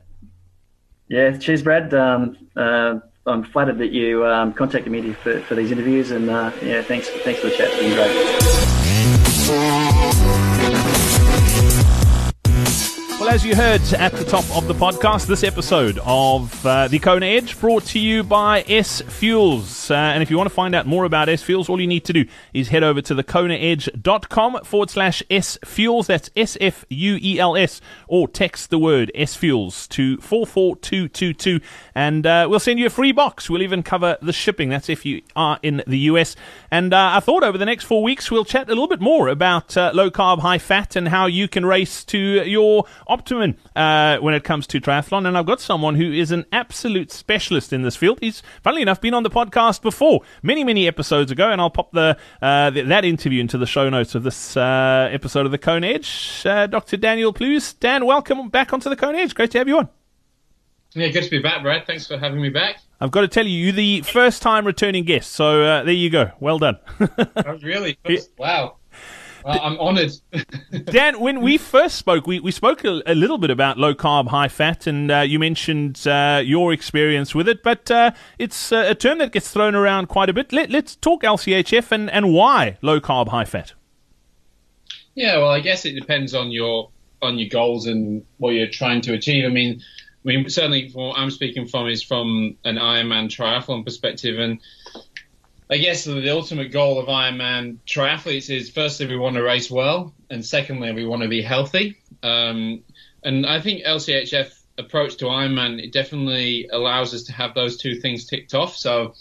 Yeah 1.08 1.38
cheers, 1.38 1.62
Brad. 1.62 1.94
Um, 1.94 2.38
I'm 2.56 3.44
flattered 3.44 3.78
that 3.80 3.92
you 3.92 4.26
um, 4.26 4.54
contacted 4.54 4.92
me 4.92 5.14
for, 5.14 5.42
for 5.42 5.56
these 5.56 5.72
interviews, 5.72 6.12
and 6.12 6.28
yeah, 6.28 6.82
thanks 6.82 7.10
thanks 7.10 7.40
for 7.42 7.48
the 7.48 7.56
chat. 7.56 7.70
It's 7.72 7.80
been 7.80 7.94
great. 7.94 8.77
Well, 13.28 13.36
as 13.36 13.44
you 13.44 13.58
heard 13.58 13.82
at 13.96 14.14
the 14.14 14.24
top 14.24 14.46
of 14.56 14.70
the 14.70 14.74
podcast, 14.74 15.28
this 15.28 15.44
episode 15.44 16.00
of 16.06 16.66
uh, 16.66 16.88
the 16.88 16.98
Kona 16.98 17.26
Edge 17.26 17.60
brought 17.60 17.84
to 17.88 18.00
you 18.00 18.24
by 18.24 18.64
S 18.70 19.02
Fuels. 19.02 19.92
Uh, 19.92 19.96
and 19.96 20.24
if 20.24 20.32
you 20.32 20.38
want 20.38 20.48
to 20.48 20.56
find 20.56 20.74
out 20.74 20.88
more 20.88 21.04
about 21.04 21.28
S 21.28 21.44
Fuels, 21.44 21.68
all 21.68 21.82
you 21.82 21.88
need 21.88 22.06
to 22.06 22.14
do 22.14 22.26
is 22.54 22.70
head 22.70 22.84
over 22.84 23.02
to 23.02 23.14
thekonaedge.com 23.14 24.64
forward 24.64 24.90
slash 24.90 25.22
S 25.30 25.58
Fuels. 25.66 26.08
That's 26.08 26.30
S 26.38 26.58
F 26.62 26.86
U 26.88 27.20
E 27.22 27.38
L 27.38 27.58
S. 27.58 27.82
Or 28.08 28.30
text 28.30 28.70
the 28.70 28.80
word 28.80 29.12
S 29.14 29.36
Fuels 29.36 29.90
to 29.90 30.16
44222 30.20 31.60
and 31.96 32.26
uh, 32.26 32.48
we'll 32.50 32.62
send 32.62 32.80
you 32.80 32.86
a 32.86 32.90
free 32.90 33.12
box. 33.12 33.50
We'll 33.50 33.62
even 33.62 33.84
cover 33.84 34.18
the 34.22 34.32
shipping. 34.32 34.70
That's 34.70 34.88
if 34.88 35.06
you 35.06 35.22
are 35.36 35.60
in 35.62 35.84
the 35.86 36.00
US. 36.12 36.38
And 36.72 36.94
uh, 36.94 37.12
I 37.16 37.20
thought 37.20 37.44
over 37.44 37.58
the 37.58 37.66
next 37.66 37.84
four 37.84 38.04
weeks 38.04 38.32
we'll 38.32 38.46
chat 38.46 38.68
a 38.68 38.70
little 38.70 38.88
bit 38.88 39.02
more 39.02 39.28
about 39.28 39.76
uh, 39.76 39.92
low 39.94 40.10
carb, 40.10 40.40
high 40.40 40.60
fat, 40.60 40.96
and 40.96 41.10
how 41.10 41.26
you 41.26 41.50
can 41.50 41.66
race 41.66 42.06
to 42.06 42.18
your 42.18 42.86
optimum 43.18 43.56
uh, 43.76 44.18
when 44.18 44.34
it 44.34 44.44
comes 44.44 44.68
to 44.68 44.80
triathlon. 44.80 45.28
And 45.28 45.38
I've 45.38 45.46
got 45.46 45.60
someone 45.60 45.96
who 45.96 46.12
is 46.12 46.32
an 46.32 46.46
absolute 46.52 47.12
specialist 47.12 47.74
in 47.74 47.82
this 47.82 47.96
field. 47.96 48.20
He's, 48.22 48.44
funnily 48.64 48.82
enough, 48.82 49.02
been 49.02 49.14
on 49.14 49.24
the 49.24 49.30
podcast 49.30 49.82
before, 49.82 50.22
many, 50.44 50.64
many 50.64 50.88
episodes 50.88 51.32
ago. 51.32 51.52
And 51.52 51.60
I'll 51.60 51.70
pop 51.70 51.92
the, 51.92 52.18
uh, 52.42 52.70
the 52.70 52.84
that 52.84 53.06
interview 53.06 53.42
into 53.42 53.58
the 53.58 53.66
show 53.66 53.90
notes 53.90 54.16
of 54.16 54.24
this 54.24 54.56
uh, 54.56 55.10
episode 55.12 55.46
of 55.46 55.52
the 55.52 55.58
Kona 55.58 55.88
Edge. 55.88 56.44
Uh, 56.46 56.68
Dr. 56.68 56.98
Daniel 56.98 57.34
Plews. 57.34 57.74
Dan, 57.74 58.06
welcome 58.06 58.50
back 58.50 58.74
onto 58.74 58.90
the 58.90 58.96
Kona 58.96 59.18
Edge. 59.18 59.34
Great 59.34 59.52
to 59.52 59.58
have 59.58 59.68
you 59.68 59.80
on. 59.80 59.90
Yeah, 60.94 61.10
good 61.10 61.24
to 61.24 61.30
be 61.30 61.40
back, 61.40 61.62
Brad. 61.62 61.86
Thanks 61.86 62.08
for 62.08 62.18
having 62.18 62.42
me 62.42 62.50
back. 62.50 62.78
I've 63.00 63.12
got 63.12 63.22
to 63.22 63.28
tell 63.28 63.46
you, 63.46 63.66
you're 63.66 63.74
the 63.74 64.02
first 64.02 64.42
time 64.42 64.66
returning 64.66 65.04
guest. 65.04 65.32
So 65.34 65.64
uh, 65.64 65.84
there 65.84 65.94
you 65.94 66.10
go. 66.10 66.32
Well 66.40 66.58
done. 66.58 66.78
oh, 67.00 67.58
really? 67.62 67.98
Wow. 68.38 68.78
Well, 69.48 69.62
I'm 69.64 69.80
honoured. 69.80 70.12
Dan, 70.92 71.22
when 71.22 71.40
we 71.40 71.58
first 71.58 71.96
spoke, 71.96 72.28
we, 72.28 72.42
we 72.42 72.52
spoke 72.52 72.84
a, 72.84 73.02
a, 73.06 73.16
little 73.16 73.38
bit 73.38 73.50
about 73.50 73.78
low 73.78 73.96
carb, 73.96 74.28
high 74.28 74.50
fat, 74.50 74.88
and 74.88 75.10
uh, 75.10 75.20
you 75.22 75.40
mentioned 75.40 76.06
uh, 76.06 76.42
your 76.44 76.74
experience 76.74 77.34
with 77.34 77.48
it, 77.48 77.64
but 77.64 77.90
uh, 77.90 78.12
it's 78.38 78.74
uh, 78.74 78.84
a 78.90 78.94
term 78.94 79.20
that 79.20 79.32
gets 79.32 79.50
thrown 79.50 79.74
around 79.74 80.08
quite 80.08 80.30
a 80.30 80.34
bit. 80.34 80.52
Let, 80.52 80.76
us 80.76 80.98
talk 80.98 81.24
LCHF 81.24 81.94
and, 81.94 82.12
and 82.12 82.34
why 82.34 82.78
low 82.82 83.00
carb, 83.00 83.30
high 83.30 83.46
fat. 83.46 83.72
Yeah, 85.16 85.38
well, 85.38 85.50
I 85.50 85.62
guess 85.62 85.86
it 85.86 85.94
depends 85.94 86.36
on 86.36 86.52
your 86.52 86.90
on 87.22 87.40
your 87.40 87.50
goals 87.50 87.88
and 87.88 88.24
what 88.38 88.52
you're 88.52 88.68
trying 88.68 89.00
to 89.02 89.14
achieve. 89.14 89.46
I 89.46 89.48
mean, 89.48 89.82
I 89.82 90.28
mean, 90.28 90.50
certainly 90.50 90.92
what 90.92 91.18
I'm 91.18 91.32
speaking 91.32 91.68
from 91.68 91.88
is 91.88 92.04
from 92.04 92.58
an 92.66 92.76
Ironman 92.76 93.30
triathlon 93.30 93.86
perspective, 93.86 94.40
and 94.40 94.60
I 95.70 95.78
guess 95.78 96.06
the 96.06 96.30
ultimate 96.30 96.72
goal 96.72 96.98
of 96.98 97.08
Ironman 97.08 97.78
triathletes 97.86 98.50
is 98.50 98.70
firstly 98.70 99.08
we 99.08 99.18
want 99.18 99.36
to 99.36 99.44
race 99.44 99.70
well, 99.70 100.14
and 100.30 100.46
secondly 100.46 100.94
we 100.94 101.06
want 101.06 101.24
to 101.24 101.28
be 101.28 101.42
healthy. 101.42 101.98
Um, 102.24 102.84
and 103.24 103.46
I 103.46 103.60
think 103.60 103.84
LCHF 103.84 104.58
approach 104.78 105.18
to 105.18 105.26
Ironman 105.26 105.84
it 105.84 105.92
definitely 105.92 106.70
allows 106.72 107.14
us 107.14 107.24
to 107.24 107.34
have 107.34 107.54
those 107.54 107.78
two 107.78 108.00
things 108.00 108.26
ticked 108.26 108.54
off. 108.54 108.78
So 108.78 109.14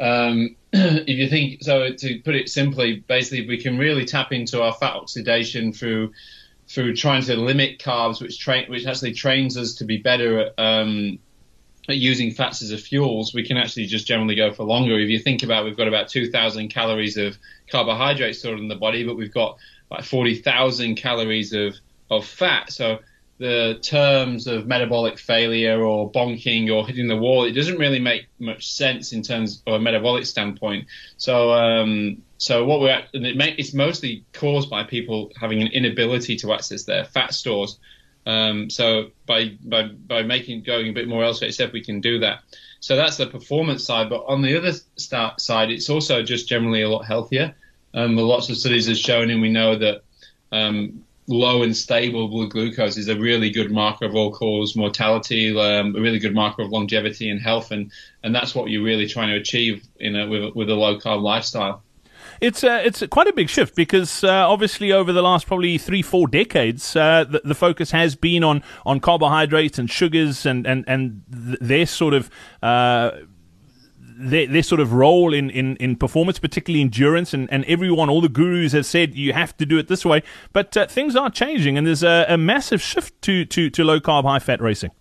um, 0.00 0.56
if 0.72 1.18
you 1.18 1.28
think 1.28 1.62
so, 1.62 1.92
to 1.92 2.20
put 2.20 2.34
it 2.34 2.48
simply, 2.48 3.04
basically 3.06 3.46
we 3.46 3.58
can 3.58 3.78
really 3.78 4.06
tap 4.06 4.32
into 4.32 4.62
our 4.62 4.72
fat 4.72 4.94
oxidation 4.94 5.72
through 5.72 6.12
through 6.68 6.96
trying 6.96 7.22
to 7.22 7.36
limit 7.36 7.78
carbs, 7.78 8.22
which 8.22 8.38
train 8.38 8.70
which 8.70 8.86
actually 8.86 9.12
trains 9.12 9.58
us 9.58 9.74
to 9.74 9.84
be 9.84 9.98
better 9.98 10.40
at 10.40 10.54
um, 10.58 11.18
using 11.88 12.30
fats 12.30 12.62
as 12.62 12.70
a 12.70 12.78
fuels, 12.78 13.34
we 13.34 13.42
can 13.42 13.56
actually 13.56 13.86
just 13.86 14.06
generally 14.06 14.34
go 14.34 14.52
for 14.52 14.64
longer. 14.64 14.98
If 14.98 15.08
you 15.08 15.18
think 15.18 15.42
about, 15.42 15.64
we've 15.64 15.76
got 15.76 15.88
about 15.88 16.08
2,000 16.08 16.68
calories 16.68 17.16
of 17.16 17.36
carbohydrates 17.70 18.38
stored 18.38 18.60
in 18.60 18.68
the 18.68 18.76
body, 18.76 19.04
but 19.04 19.16
we've 19.16 19.34
got 19.34 19.58
like 19.90 20.04
40,000 20.04 20.94
calories 20.94 21.52
of, 21.52 21.74
of 22.10 22.24
fat. 22.24 22.72
So 22.72 23.00
the 23.38 23.78
terms 23.82 24.46
of 24.46 24.68
metabolic 24.68 25.18
failure 25.18 25.82
or 25.82 26.10
bonking 26.12 26.72
or 26.72 26.86
hitting 26.86 27.08
the 27.08 27.16
wall, 27.16 27.44
it 27.44 27.52
doesn't 27.52 27.78
really 27.78 27.98
make 27.98 28.26
much 28.38 28.70
sense 28.70 29.12
in 29.12 29.22
terms 29.22 29.62
of 29.66 29.74
a 29.74 29.80
metabolic 29.80 30.26
standpoint. 30.26 30.86
So, 31.16 31.52
um, 31.52 32.22
so 32.38 32.64
what 32.64 32.80
we're 32.80 32.90
at, 32.90 33.08
and 33.14 33.26
it 33.26 33.36
may, 33.36 33.54
it's 33.58 33.74
mostly 33.74 34.24
caused 34.32 34.70
by 34.70 34.84
people 34.84 35.32
having 35.40 35.60
an 35.60 35.68
inability 35.68 36.36
to 36.36 36.52
access 36.52 36.84
their 36.84 37.04
fat 37.04 37.34
stores. 37.34 37.78
Um, 38.26 38.70
so 38.70 39.10
by 39.26 39.56
by 39.64 39.88
by 39.88 40.22
making 40.22 40.62
going 40.62 40.88
a 40.88 40.92
bit 40.92 41.08
more 41.08 41.22
LCHF, 41.22 41.72
we 41.72 41.84
can 41.84 42.00
do 42.00 42.20
that. 42.20 42.40
So 42.80 42.96
that's 42.96 43.16
the 43.16 43.26
performance 43.26 43.84
side. 43.84 44.10
But 44.10 44.24
on 44.26 44.42
the 44.42 44.56
other 44.56 44.72
start 44.96 45.40
side, 45.40 45.70
it's 45.70 45.88
also 45.88 46.22
just 46.22 46.48
generally 46.48 46.82
a 46.82 46.88
lot 46.88 47.04
healthier. 47.04 47.54
Um, 47.94 48.16
lots 48.16 48.48
of 48.48 48.56
studies 48.56 48.88
have 48.88 48.96
shown, 48.96 49.30
and 49.30 49.42
we 49.42 49.50
know 49.50 49.76
that 49.76 50.02
um, 50.50 51.04
low 51.26 51.62
and 51.62 51.76
stable 51.76 52.28
blood 52.28 52.50
glucose 52.50 52.96
is 52.96 53.08
a 53.08 53.18
really 53.18 53.50
good 53.50 53.70
marker 53.70 54.04
of 54.04 54.14
all 54.14 54.32
cause 54.32 54.74
mortality, 54.76 55.56
um, 55.58 55.94
a 55.94 56.00
really 56.00 56.18
good 56.18 56.34
marker 56.34 56.62
of 56.62 56.70
longevity 56.70 57.30
and 57.30 57.40
health, 57.40 57.70
and 57.70 57.90
and 58.22 58.34
that's 58.34 58.54
what 58.54 58.70
you're 58.70 58.82
really 58.82 59.06
trying 59.06 59.28
to 59.28 59.36
achieve 59.36 59.84
in 59.98 60.16
a, 60.16 60.26
with, 60.26 60.54
with 60.54 60.70
a 60.70 60.74
low 60.74 60.98
carb 60.98 61.22
lifestyle. 61.22 61.82
It's 62.42 62.64
uh, 62.64 62.82
it's 62.84 63.04
quite 63.06 63.28
a 63.28 63.32
big 63.32 63.48
shift 63.48 63.76
because 63.76 64.24
uh, 64.24 64.50
obviously 64.50 64.90
over 64.90 65.12
the 65.12 65.22
last 65.22 65.46
probably 65.46 65.78
three 65.78 66.02
four 66.02 66.26
decades, 66.26 66.96
uh, 66.96 67.22
the, 67.22 67.40
the, 67.44 67.54
focus 67.54 67.92
has 67.92 68.16
been 68.16 68.42
on 68.42 68.64
on 68.84 68.98
carbohydrates 68.98 69.78
and 69.78 69.88
sugars 69.88 70.44
and 70.44 70.66
and 70.66 70.84
and 70.88 71.22
their 71.28 71.86
sort 71.86 72.14
of. 72.14 72.30
Uh, 72.60 73.12
their, 74.24 74.46
their 74.46 74.62
sort 74.62 74.80
of 74.80 74.92
role 74.92 75.34
in, 75.34 75.50
in, 75.50 75.74
in 75.76 75.96
performance, 75.96 76.38
particularly 76.38 76.80
endurance, 76.80 77.34
and, 77.34 77.50
and 77.52 77.64
everyone, 77.64 78.08
all 78.08 78.20
the 78.20 78.28
gurus 78.28 78.70
have 78.72 78.86
said 78.86 79.16
you 79.16 79.32
have 79.32 79.56
to 79.56 79.66
do 79.66 79.78
it 79.78 79.88
this 79.88 80.04
way. 80.04 80.22
But 80.52 80.76
uh, 80.76 80.86
things 80.86 81.16
are 81.16 81.28
changing, 81.28 81.76
and 81.76 81.84
there's 81.84 82.04
a, 82.04 82.26
a 82.28 82.36
massive 82.36 82.80
shift 82.80 83.20
to, 83.22 83.44
to, 83.46 83.68
to 83.70 83.82
low 83.82 83.98
carb, 83.98 84.22
high 84.22 84.38
fat 84.38 84.60
racing. 84.60 84.92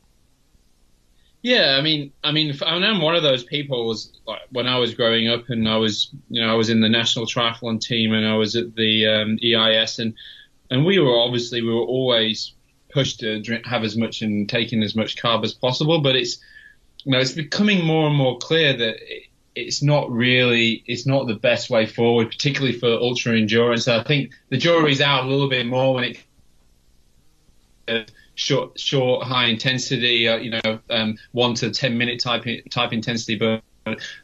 Yeah, 1.44 1.76
I 1.78 1.82
mean, 1.82 2.12
I 2.24 2.32
mean, 2.32 2.56
I'm 2.64 3.02
one 3.02 3.16
of 3.16 3.24
those 3.24 3.44
people. 3.44 3.88
Was 3.88 4.12
like 4.28 4.42
when 4.52 4.68
I 4.68 4.78
was 4.78 4.94
growing 4.94 5.28
up, 5.28 5.50
and 5.50 5.68
I 5.68 5.78
was, 5.78 6.12
you 6.30 6.42
know, 6.42 6.52
I 6.52 6.54
was 6.54 6.70
in 6.70 6.82
the 6.82 6.90
national 6.90 7.26
triathlon 7.26 7.82
team, 7.82 8.14
and 8.14 8.28
I 8.28 8.36
was 8.36 8.56
at 8.56 8.76
the 8.76 9.08
um, 9.08 9.40
EIS, 9.44 10.00
and 10.00 10.14
and 10.70 10.86
we 10.86 11.00
were 11.00 11.18
obviously 11.18 11.64
we 11.64 11.74
were 11.74 11.82
always 11.82 12.54
pushed 12.92 13.22
to 13.22 13.42
drink, 13.42 13.66
have 13.66 13.84
as 13.84 13.98
much 13.98 14.22
and 14.22 14.48
taking 14.48 14.84
as 14.84 14.96
much 14.96 15.18
carb 15.18 15.44
as 15.44 15.54
possible. 15.54 16.02
But 16.02 16.16
it's, 16.16 16.38
you 17.04 17.12
know, 17.12 17.20
it's 17.20 17.32
becoming 17.32 17.86
more 17.86 18.08
and 18.08 18.16
more 18.16 18.38
clear 18.38 18.78
that 18.78 18.98
it, 19.02 19.24
it's 19.56 19.82
not 19.82 20.12
really, 20.12 20.84
it's 20.86 21.08
not 21.08 21.28
the 21.28 21.36
best 21.36 21.70
way 21.70 21.86
forward, 21.86 22.30
particularly 22.30 22.78
for 22.78 22.88
ultra 22.88 23.36
endurance. 23.36 23.88
I 23.88 24.04
think 24.04 24.32
the 24.50 24.58
jury's 24.58 25.02
out 25.02 25.26
a 25.26 25.28
little 25.28 25.50
bit 25.50 25.66
more 25.66 25.96
when 25.96 26.04
it 26.04 26.20
short, 28.42 28.80
short, 28.80 29.24
high 29.24 29.46
intensity, 29.46 30.28
uh, 30.28 30.38
you 30.38 30.52
know, 30.52 30.80
um, 30.90 31.18
one 31.32 31.54
to 31.56 31.70
ten 31.72 31.98
minute 31.98 32.20
type 32.20 32.46
type 32.70 32.92
intensity 32.92 33.38
burn. 33.38 33.62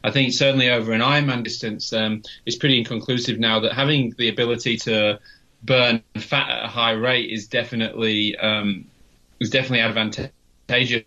I 0.04 0.10
think 0.10 0.32
certainly 0.32 0.70
over 0.70 0.92
an 0.92 1.00
Ironman 1.00 1.42
distance, 1.42 1.92
um, 1.92 2.22
it's 2.46 2.56
pretty 2.56 2.78
inconclusive 2.78 3.38
now 3.38 3.60
that 3.60 3.72
having 3.72 4.14
the 4.18 4.28
ability 4.28 4.76
to 4.78 5.18
burn 5.62 6.02
fat 6.16 6.50
at 6.50 6.64
a 6.64 6.68
high 6.68 6.92
rate 6.92 7.30
is 7.30 7.46
definitely 7.48 8.36
um, 8.36 8.86
is 9.40 9.50
definitely 9.50 9.80
advantageous. 9.80 11.04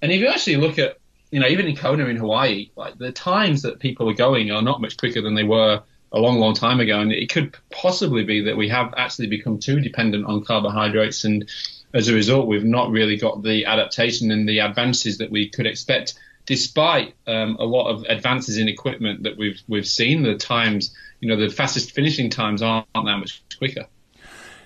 And 0.00 0.12
if 0.12 0.20
you 0.20 0.28
actually 0.28 0.56
look 0.56 0.78
at, 0.78 0.98
you 1.30 1.40
know, 1.40 1.48
even 1.48 1.66
in 1.66 1.76
Kona 1.76 2.06
in 2.06 2.16
Hawaii, 2.16 2.70
like 2.76 2.96
the 2.98 3.12
times 3.12 3.62
that 3.62 3.78
people 3.78 4.08
are 4.08 4.14
going 4.14 4.50
are 4.50 4.62
not 4.62 4.80
much 4.80 4.96
quicker 4.96 5.20
than 5.20 5.34
they 5.34 5.44
were 5.44 5.82
a 6.12 6.18
long, 6.18 6.38
long 6.38 6.54
time 6.54 6.80
ago. 6.80 7.00
And 7.00 7.12
it 7.12 7.30
could 7.30 7.56
possibly 7.70 8.24
be 8.24 8.42
that 8.42 8.56
we 8.56 8.68
have 8.68 8.94
actually 8.96 9.26
become 9.26 9.58
too 9.58 9.80
dependent 9.80 10.26
on 10.26 10.44
carbohydrates. 10.44 11.24
And 11.24 11.48
as 11.94 12.08
a 12.08 12.14
result, 12.14 12.46
we've 12.46 12.64
not 12.64 12.90
really 12.90 13.16
got 13.16 13.42
the 13.42 13.64
adaptation 13.64 14.30
and 14.30 14.48
the 14.48 14.58
advances 14.58 15.18
that 15.18 15.30
we 15.30 15.48
could 15.48 15.66
expect, 15.66 16.14
despite 16.46 17.14
um, 17.26 17.56
a 17.58 17.64
lot 17.64 17.88
of 17.88 18.04
advances 18.08 18.58
in 18.58 18.68
equipment 18.68 19.22
that 19.22 19.36
we've, 19.36 19.60
we've 19.68 19.86
seen. 19.86 20.22
The 20.22 20.36
times, 20.36 20.94
you 21.20 21.28
know, 21.28 21.36
the 21.36 21.48
fastest 21.48 21.92
finishing 21.92 22.30
times 22.30 22.62
aren't 22.62 22.86
that 22.94 23.02
much 23.18 23.42
quicker. 23.56 23.86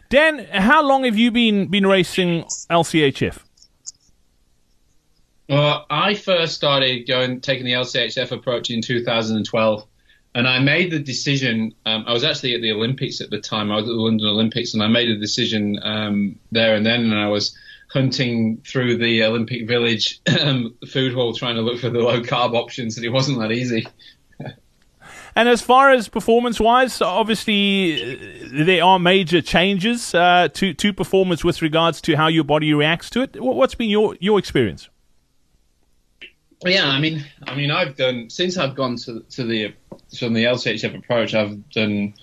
Dan, 0.09 0.47
how 0.53 0.83
long 0.87 1.05
have 1.05 1.17
you 1.17 1.31
been, 1.31 1.69
been 1.69 1.87
racing 1.87 2.45
LCHF? 2.71 3.39
Well, 5.49 5.87
I 5.91 6.15
first 6.15 6.55
started 6.55 7.07
going 7.07 7.41
taking 7.41 7.65
the 7.65 7.73
LCHF 7.73 8.31
approach 8.33 8.71
in 8.71 8.81
2012, 8.81 9.87
and 10.35 10.49
I 10.49 10.59
made 10.59 10.91
the 10.91 10.99
decision. 10.99 11.75
Um, 11.85 12.05
I 12.07 12.13
was 12.13 12.25
actually 12.25 12.55
at 12.55 12.63
the 12.63 12.73
Olympics 12.73 13.21
at 13.21 13.31
the 13.31 13.41
time. 13.41 13.71
I 13.71 13.77
was 13.77 13.85
at 13.85 13.89
the 13.89 14.01
London 14.01 14.27
Olympics, 14.27 14.75
and 14.75 14.83
I 14.83 14.87
made 14.87 15.09
a 15.11 15.19
decision 15.19 15.79
um, 15.83 16.39
there 16.51 16.75
and 16.75 16.87
then. 16.87 17.05
And 17.05 17.15
I 17.15 17.29
was 17.29 17.57
hunting 17.91 18.63
through 18.67 18.97
the 18.97 19.23
Olympic 19.25 19.69
Village 19.69 20.21
um, 20.41 20.75
food 20.89 21.13
hall 21.13 21.35
trying 21.35 21.57
to 21.57 21.63
look 21.63 21.81
for 21.81 21.91
the 21.91 22.01
low 22.01 22.23
carb 22.23 22.55
options, 22.55 22.97
and 22.97 23.05
it 23.05 23.11
wasn't 23.11 23.39
that 23.41 23.53
easy. 23.53 23.87
And 25.35 25.49
as 25.49 25.63
far 25.63 25.91
as 25.91 26.09
performance 26.09 26.61
wise, 26.61 27.01
obviously 27.01 28.03
uh, 28.03 28.49
there 28.53 28.85
are 28.85 28.99
major 28.99 29.41
changes 29.41 30.15
uh, 30.15 30.49
to 30.53 30.75
to 30.75 30.93
performance 30.93 31.43
with 31.43 31.63
regards 31.63 32.03
to 32.03 32.17
how 32.17 32.29
your 32.29 32.45
body 32.45 32.75
reacts 32.75 33.09
to 33.11 33.23
it. 33.23 33.43
What's 33.43 33.75
been 33.75 33.89
your 33.89 34.15
your 34.21 34.39
experience? 34.39 34.91
Yeah, 36.65 36.89
I 36.89 37.01
mean, 37.01 37.25
I 37.47 37.55
mean, 37.55 37.71
I've 37.71 37.97
done 37.97 38.31
since 38.31 38.57
I've 38.57 38.75
gone 38.75 38.97
to 38.97 39.21
to 39.31 39.45
the 39.45 39.75
from 40.19 40.33
the 40.33 40.45
LCHF 40.45 40.97
approach. 40.97 41.35
I've 41.35 41.71
done. 41.71 42.15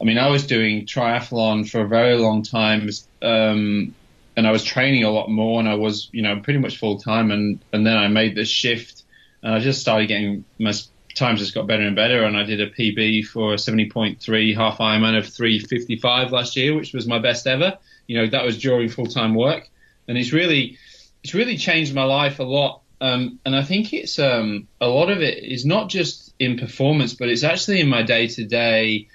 I 0.00 0.04
mean, 0.04 0.18
I 0.18 0.28
was 0.28 0.46
doing 0.46 0.86
triathlon 0.86 1.68
for 1.68 1.80
a 1.80 1.88
very 1.88 2.16
long 2.16 2.44
time, 2.44 2.88
um, 3.20 3.94
and 4.36 4.46
I 4.46 4.52
was 4.52 4.62
training 4.62 5.02
a 5.02 5.10
lot 5.10 5.28
more, 5.28 5.58
and 5.58 5.68
I 5.68 5.74
was, 5.74 6.08
you 6.12 6.22
know, 6.22 6.38
pretty 6.40 6.60
much 6.60 6.78
full 6.78 6.98
time, 6.98 7.30
and 7.30 7.58
and 7.72 7.86
then 7.86 7.96
I 7.96 8.08
made 8.08 8.34
this 8.34 8.48
shift, 8.48 9.02
and 9.42 9.54
I 9.54 9.58
just 9.58 9.80
started 9.80 10.06
getting 10.06 10.44
my 10.58 10.72
times 11.14 11.40
just 11.40 11.54
got 11.54 11.66
better 11.66 11.82
and 11.82 11.96
better, 11.96 12.22
and 12.24 12.36
I 12.36 12.44
did 12.44 12.60
a 12.60 12.70
PB 12.70 13.26
for 13.26 13.54
a 13.54 13.56
70.3 13.56 14.54
half 14.54 14.78
Ironman 14.78 15.18
of 15.18 15.24
3:55 15.26 16.30
last 16.30 16.56
year, 16.56 16.74
which 16.74 16.94
was 16.94 17.06
my 17.06 17.18
best 17.18 17.46
ever. 17.46 17.76
You 18.06 18.18
know, 18.18 18.26
that 18.28 18.44
was 18.44 18.56
during 18.58 18.88
full 18.88 19.06
time 19.06 19.34
work, 19.34 19.68
and 20.06 20.16
it's 20.16 20.32
really 20.32 20.78
it's 21.24 21.34
really 21.34 21.56
changed 21.56 21.94
my 21.94 22.04
life 22.04 22.38
a 22.38 22.44
lot 22.44 22.82
um, 23.00 23.38
and 23.44 23.54
I 23.54 23.62
think 23.62 23.92
it's 23.92 24.18
um, 24.18 24.66
a 24.80 24.88
lot 24.88 25.10
of 25.10 25.22
it 25.22 25.44
is 25.44 25.64
not 25.64 25.88
just 25.88 26.34
in 26.38 26.58
performance, 26.58 27.14
but 27.14 27.28
it's 27.28 27.44
actually 27.44 27.80
in 27.80 27.88
my 27.88 28.02
day 28.02 28.26
to 28.28 28.44
day 28.44 29.08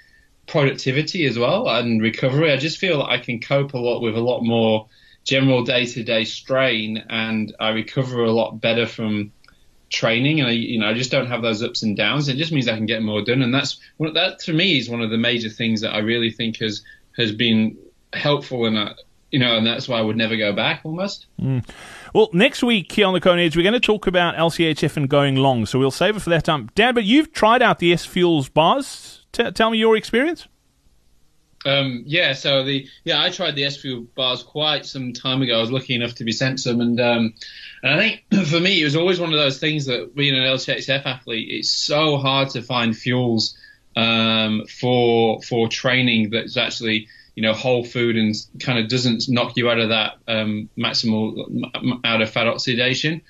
productivity 0.46 1.26
as 1.26 1.38
well 1.38 1.68
and 1.68 2.00
recovery. 2.00 2.52
I 2.52 2.56
just 2.56 2.78
feel 2.78 2.98
that 2.98 3.10
I 3.10 3.18
can 3.18 3.40
cope 3.40 3.74
a 3.74 3.78
lot 3.78 4.00
with 4.00 4.16
a 4.16 4.20
lot 4.20 4.42
more 4.42 4.88
general 5.24 5.64
day 5.64 5.86
to 5.86 6.02
day 6.02 6.24
strain, 6.24 7.04
and 7.08 7.54
I 7.60 7.70
recover 7.70 8.24
a 8.24 8.32
lot 8.32 8.60
better 8.60 8.86
from 8.86 9.32
training. 9.90 10.40
And 10.40 10.48
I, 10.48 10.52
you 10.52 10.80
know, 10.80 10.88
I 10.88 10.94
just 10.94 11.10
don't 11.10 11.28
have 11.28 11.42
those 11.42 11.62
ups 11.62 11.82
and 11.82 11.96
downs. 11.96 12.28
It 12.28 12.36
just 12.36 12.52
means 12.52 12.68
I 12.68 12.76
can 12.76 12.86
get 12.86 13.02
more 13.02 13.22
done, 13.22 13.42
and 13.42 13.52
that's 13.52 13.78
that 13.98 14.38
to 14.40 14.52
me 14.52 14.78
is 14.78 14.88
one 14.88 15.02
of 15.02 15.10
the 15.10 15.18
major 15.18 15.50
things 15.50 15.82
that 15.82 15.94
I 15.94 15.98
really 15.98 16.30
think 16.30 16.58
has 16.58 16.82
has 17.16 17.32
been 17.32 17.76
helpful, 18.14 18.64
and 18.64 18.94
you 19.34 19.40
know, 19.40 19.56
and 19.56 19.66
that's 19.66 19.88
why 19.88 19.98
I 19.98 20.00
would 20.00 20.16
never 20.16 20.36
go 20.36 20.52
back 20.52 20.82
almost. 20.84 21.26
Mm. 21.42 21.68
Well, 22.14 22.30
next 22.32 22.62
week 22.62 22.92
here 22.92 23.08
on 23.08 23.14
the 23.14 23.20
Kona 23.20 23.42
Edge, 23.42 23.56
we're 23.56 23.64
going 23.64 23.72
to 23.72 23.80
talk 23.80 24.06
about 24.06 24.36
LCHF 24.36 24.96
and 24.96 25.08
going 25.08 25.34
long, 25.34 25.66
so 25.66 25.76
we'll 25.76 25.90
save 25.90 26.14
it 26.14 26.20
for 26.20 26.30
that 26.30 26.44
time. 26.44 26.70
Dan, 26.76 26.94
but 26.94 27.02
you've 27.02 27.32
tried 27.32 27.60
out 27.60 27.80
the 27.80 27.92
S 27.92 28.06
Fuels 28.06 28.48
bars. 28.48 29.24
T- 29.32 29.50
tell 29.50 29.70
me 29.70 29.78
your 29.78 29.96
experience. 29.96 30.46
Um, 31.66 32.04
yeah, 32.06 32.32
so 32.34 32.62
the 32.62 32.86
yeah, 33.02 33.20
I 33.20 33.30
tried 33.30 33.56
the 33.56 33.64
S 33.64 33.76
Fuel 33.78 34.06
bars 34.14 34.44
quite 34.44 34.86
some 34.86 35.12
time 35.12 35.42
ago. 35.42 35.58
I 35.58 35.60
was 35.60 35.72
lucky 35.72 35.96
enough 35.96 36.14
to 36.14 36.24
be 36.24 36.30
sent 36.30 36.60
some, 36.60 36.80
and 36.80 37.00
um, 37.00 37.34
and 37.82 37.92
I 37.92 37.98
think 37.98 38.46
for 38.46 38.60
me 38.60 38.82
it 38.82 38.84
was 38.84 38.94
always 38.94 39.18
one 39.18 39.32
of 39.32 39.38
those 39.40 39.58
things 39.58 39.86
that 39.86 40.14
being 40.14 40.36
an 40.36 40.44
LCHF 40.44 41.06
athlete, 41.06 41.48
it's 41.50 41.72
so 41.72 42.18
hard 42.18 42.50
to 42.50 42.62
find 42.62 42.96
fuels 42.96 43.58
um, 43.96 44.64
for 44.66 45.42
for 45.42 45.66
training 45.66 46.30
that's 46.30 46.56
actually 46.56 47.08
you 47.34 47.42
know, 47.42 47.52
whole 47.52 47.84
food 47.84 48.16
and 48.16 48.34
kind 48.60 48.78
of 48.78 48.88
doesn't 48.88 49.28
knock 49.28 49.56
you 49.56 49.68
out 49.68 49.78
of 49.78 49.88
that 49.88 50.18
um, 50.28 50.68
maximal 50.76 51.62
out 52.04 52.22
of 52.22 52.30
fat 52.30 52.46
oxidation. 52.46 53.22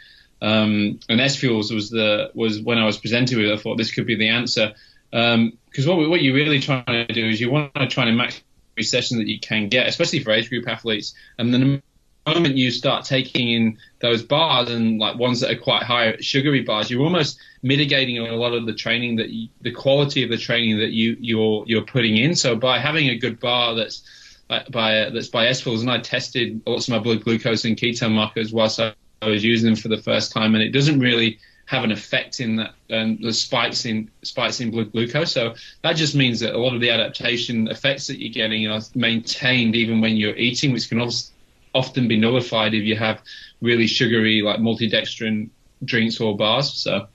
Um, 0.42 1.00
and 1.08 1.20
S 1.20 1.36
fuels 1.36 1.72
was 1.72 1.90
the 1.90 2.30
was 2.34 2.60
when 2.60 2.78
I 2.78 2.84
was 2.84 2.98
presented 2.98 3.38
with. 3.38 3.46
it, 3.46 3.54
I 3.54 3.56
thought 3.56 3.78
this 3.78 3.92
could 3.92 4.06
be 4.06 4.16
the 4.16 4.28
answer 4.28 4.74
because 5.10 5.34
um, 5.34 5.58
what 5.86 6.10
what 6.10 6.22
you're 6.22 6.34
really 6.34 6.60
trying 6.60 6.84
to 6.84 7.06
do 7.06 7.28
is 7.28 7.40
you 7.40 7.50
want 7.50 7.74
to 7.74 7.86
try 7.86 8.04
to 8.04 8.12
max 8.12 8.42
session 8.82 9.18
that 9.18 9.28
you 9.28 9.38
can 9.38 9.68
get, 9.68 9.86
especially 9.86 10.18
for 10.18 10.32
age 10.32 10.48
group 10.48 10.68
athletes. 10.68 11.14
And 11.38 11.54
then 11.54 11.82
moment 12.26 12.56
you 12.56 12.70
start 12.70 13.04
taking 13.04 13.50
in 13.50 13.78
those 14.00 14.22
bars 14.22 14.70
and 14.70 14.98
like 14.98 15.18
ones 15.18 15.40
that 15.40 15.50
are 15.50 15.58
quite 15.58 15.82
high 15.82 16.16
sugary 16.20 16.62
bars, 16.62 16.90
you're 16.90 17.02
almost 17.02 17.38
mitigating 17.62 18.18
a 18.18 18.32
lot 18.32 18.52
of 18.52 18.66
the 18.66 18.74
training 18.74 19.16
that 19.16 19.30
you, 19.30 19.48
the 19.60 19.70
quality 19.70 20.22
of 20.22 20.30
the 20.30 20.38
training 20.38 20.78
that 20.78 20.90
you 20.90 21.16
you're 21.20 21.64
you're 21.66 21.82
putting 21.82 22.16
in. 22.16 22.34
So 22.34 22.56
by 22.56 22.78
having 22.78 23.08
a 23.08 23.18
good 23.18 23.40
bar 23.40 23.74
that's 23.74 24.02
uh, 24.50 24.60
by 24.70 25.10
that's 25.10 25.28
by 25.28 25.46
S 25.48 25.60
Fuels, 25.60 25.82
and 25.82 25.90
I 25.90 25.98
tested 25.98 26.60
lots 26.66 26.88
of 26.88 26.92
my 26.92 26.98
blood 26.98 27.24
glucose 27.24 27.64
and 27.64 27.76
ketone 27.76 28.12
markers 28.12 28.52
whilst 28.52 28.80
I 28.80 28.94
was 29.22 29.44
using 29.44 29.66
them 29.66 29.76
for 29.76 29.88
the 29.88 30.02
first 30.02 30.32
time, 30.32 30.54
and 30.54 30.62
it 30.62 30.70
doesn't 30.70 31.00
really 31.00 31.38
have 31.66 31.82
an 31.82 31.90
effect 31.92 32.40
in 32.40 32.56
that 32.56 32.74
um, 32.90 33.16
the 33.22 33.32
spikes 33.32 33.86
in 33.86 34.10
spikes 34.22 34.60
in 34.60 34.70
blood 34.70 34.92
glucose. 34.92 35.32
So 35.32 35.54
that 35.82 35.96
just 35.96 36.14
means 36.14 36.40
that 36.40 36.54
a 36.54 36.58
lot 36.58 36.74
of 36.74 36.80
the 36.80 36.90
adaptation 36.90 37.68
effects 37.68 38.06
that 38.08 38.20
you're 38.20 38.32
getting 38.32 38.68
are 38.68 38.80
maintained 38.94 39.74
even 39.74 40.00
when 40.00 40.16
you're 40.16 40.36
eating, 40.36 40.72
which 40.72 40.88
can 40.90 41.00
also 41.00 41.32
often 41.74 42.08
be 42.08 42.18
nullified 42.18 42.74
if 42.74 42.84
you 42.84 42.96
have 42.96 43.22
really 43.60 43.86
sugary 43.86 44.42
like 44.42 44.60
maltodextrin 44.60 45.50
drinks 45.84 46.20
or 46.20 46.36
bars. 46.36 46.72
So. 46.72 47.08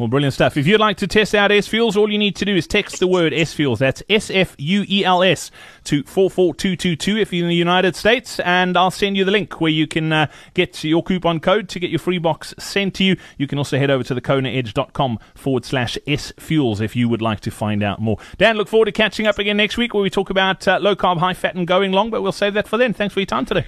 Well, 0.00 0.08
brilliant 0.08 0.32
stuff. 0.32 0.56
If 0.56 0.66
you'd 0.66 0.80
like 0.80 0.96
to 0.96 1.06
test 1.06 1.34
out 1.34 1.52
S 1.52 1.68
Fuels, 1.68 1.94
all 1.94 2.10
you 2.10 2.16
need 2.16 2.34
to 2.36 2.46
do 2.46 2.56
is 2.56 2.66
text 2.66 3.00
the 3.00 3.06
word 3.06 3.34
S 3.34 3.52
Fuels. 3.52 3.80
That's 3.80 4.02
S 4.08 4.30
F 4.30 4.56
U 4.56 4.86
E 4.88 5.04
L 5.04 5.22
S 5.22 5.50
to 5.84 6.02
44222 6.04 7.18
if 7.18 7.34
you're 7.34 7.44
in 7.44 7.50
the 7.50 7.54
United 7.54 7.94
States, 7.94 8.40
and 8.40 8.78
I'll 8.78 8.90
send 8.90 9.18
you 9.18 9.26
the 9.26 9.30
link 9.30 9.60
where 9.60 9.70
you 9.70 9.86
can 9.86 10.10
uh, 10.10 10.28
get 10.54 10.82
your 10.82 11.02
coupon 11.02 11.38
code 11.38 11.68
to 11.68 11.78
get 11.78 11.90
your 11.90 11.98
free 11.98 12.16
box 12.16 12.54
sent 12.58 12.94
to 12.94 13.04
you. 13.04 13.18
You 13.36 13.46
can 13.46 13.58
also 13.58 13.76
head 13.76 13.90
over 13.90 14.02
to 14.04 14.14
the 14.14 14.22
konaedge.com 14.22 15.18
forward 15.34 15.66
slash 15.66 15.98
S 16.06 16.32
Fuels 16.38 16.80
if 16.80 16.96
you 16.96 17.06
would 17.10 17.20
like 17.20 17.40
to 17.40 17.50
find 17.50 17.82
out 17.82 18.00
more. 18.00 18.16
Dan, 18.38 18.56
look 18.56 18.68
forward 18.68 18.86
to 18.86 18.92
catching 18.92 19.26
up 19.26 19.38
again 19.38 19.58
next 19.58 19.76
week 19.76 19.92
where 19.92 20.02
we 20.02 20.08
talk 20.08 20.30
about 20.30 20.66
uh, 20.66 20.78
low 20.80 20.96
carb, 20.96 21.18
high 21.18 21.34
fat, 21.34 21.56
and 21.56 21.66
going 21.66 21.92
long, 21.92 22.08
but 22.08 22.22
we'll 22.22 22.32
save 22.32 22.54
that 22.54 22.66
for 22.66 22.78
then. 22.78 22.94
Thanks 22.94 23.12
for 23.12 23.20
your 23.20 23.26
time 23.26 23.44
today. 23.44 23.66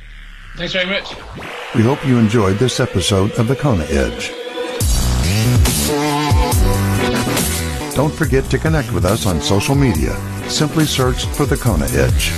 Thanks 0.57 0.73
very 0.73 0.87
much. 0.87 1.15
We 1.75 1.83
hope 1.83 2.03
you 2.07 2.17
enjoyed 2.17 2.57
this 2.57 2.81
episode 2.81 3.33
of 3.33 3.49
the 3.49 3.57
Kona 3.57 3.85
Edge. 3.85 4.33
Don't 7.95 8.13
forget 8.13 8.49
to 8.51 8.59
connect 8.59 8.91
with 8.93 9.05
us 9.05 9.27
on 9.27 9.41
social 9.43 9.75
media. 9.75 10.17
Simply 10.49 10.87
search 10.87 11.27
for 11.27 11.45
the 11.45 11.57
Kona 11.57 11.85
Edge. 11.91 12.33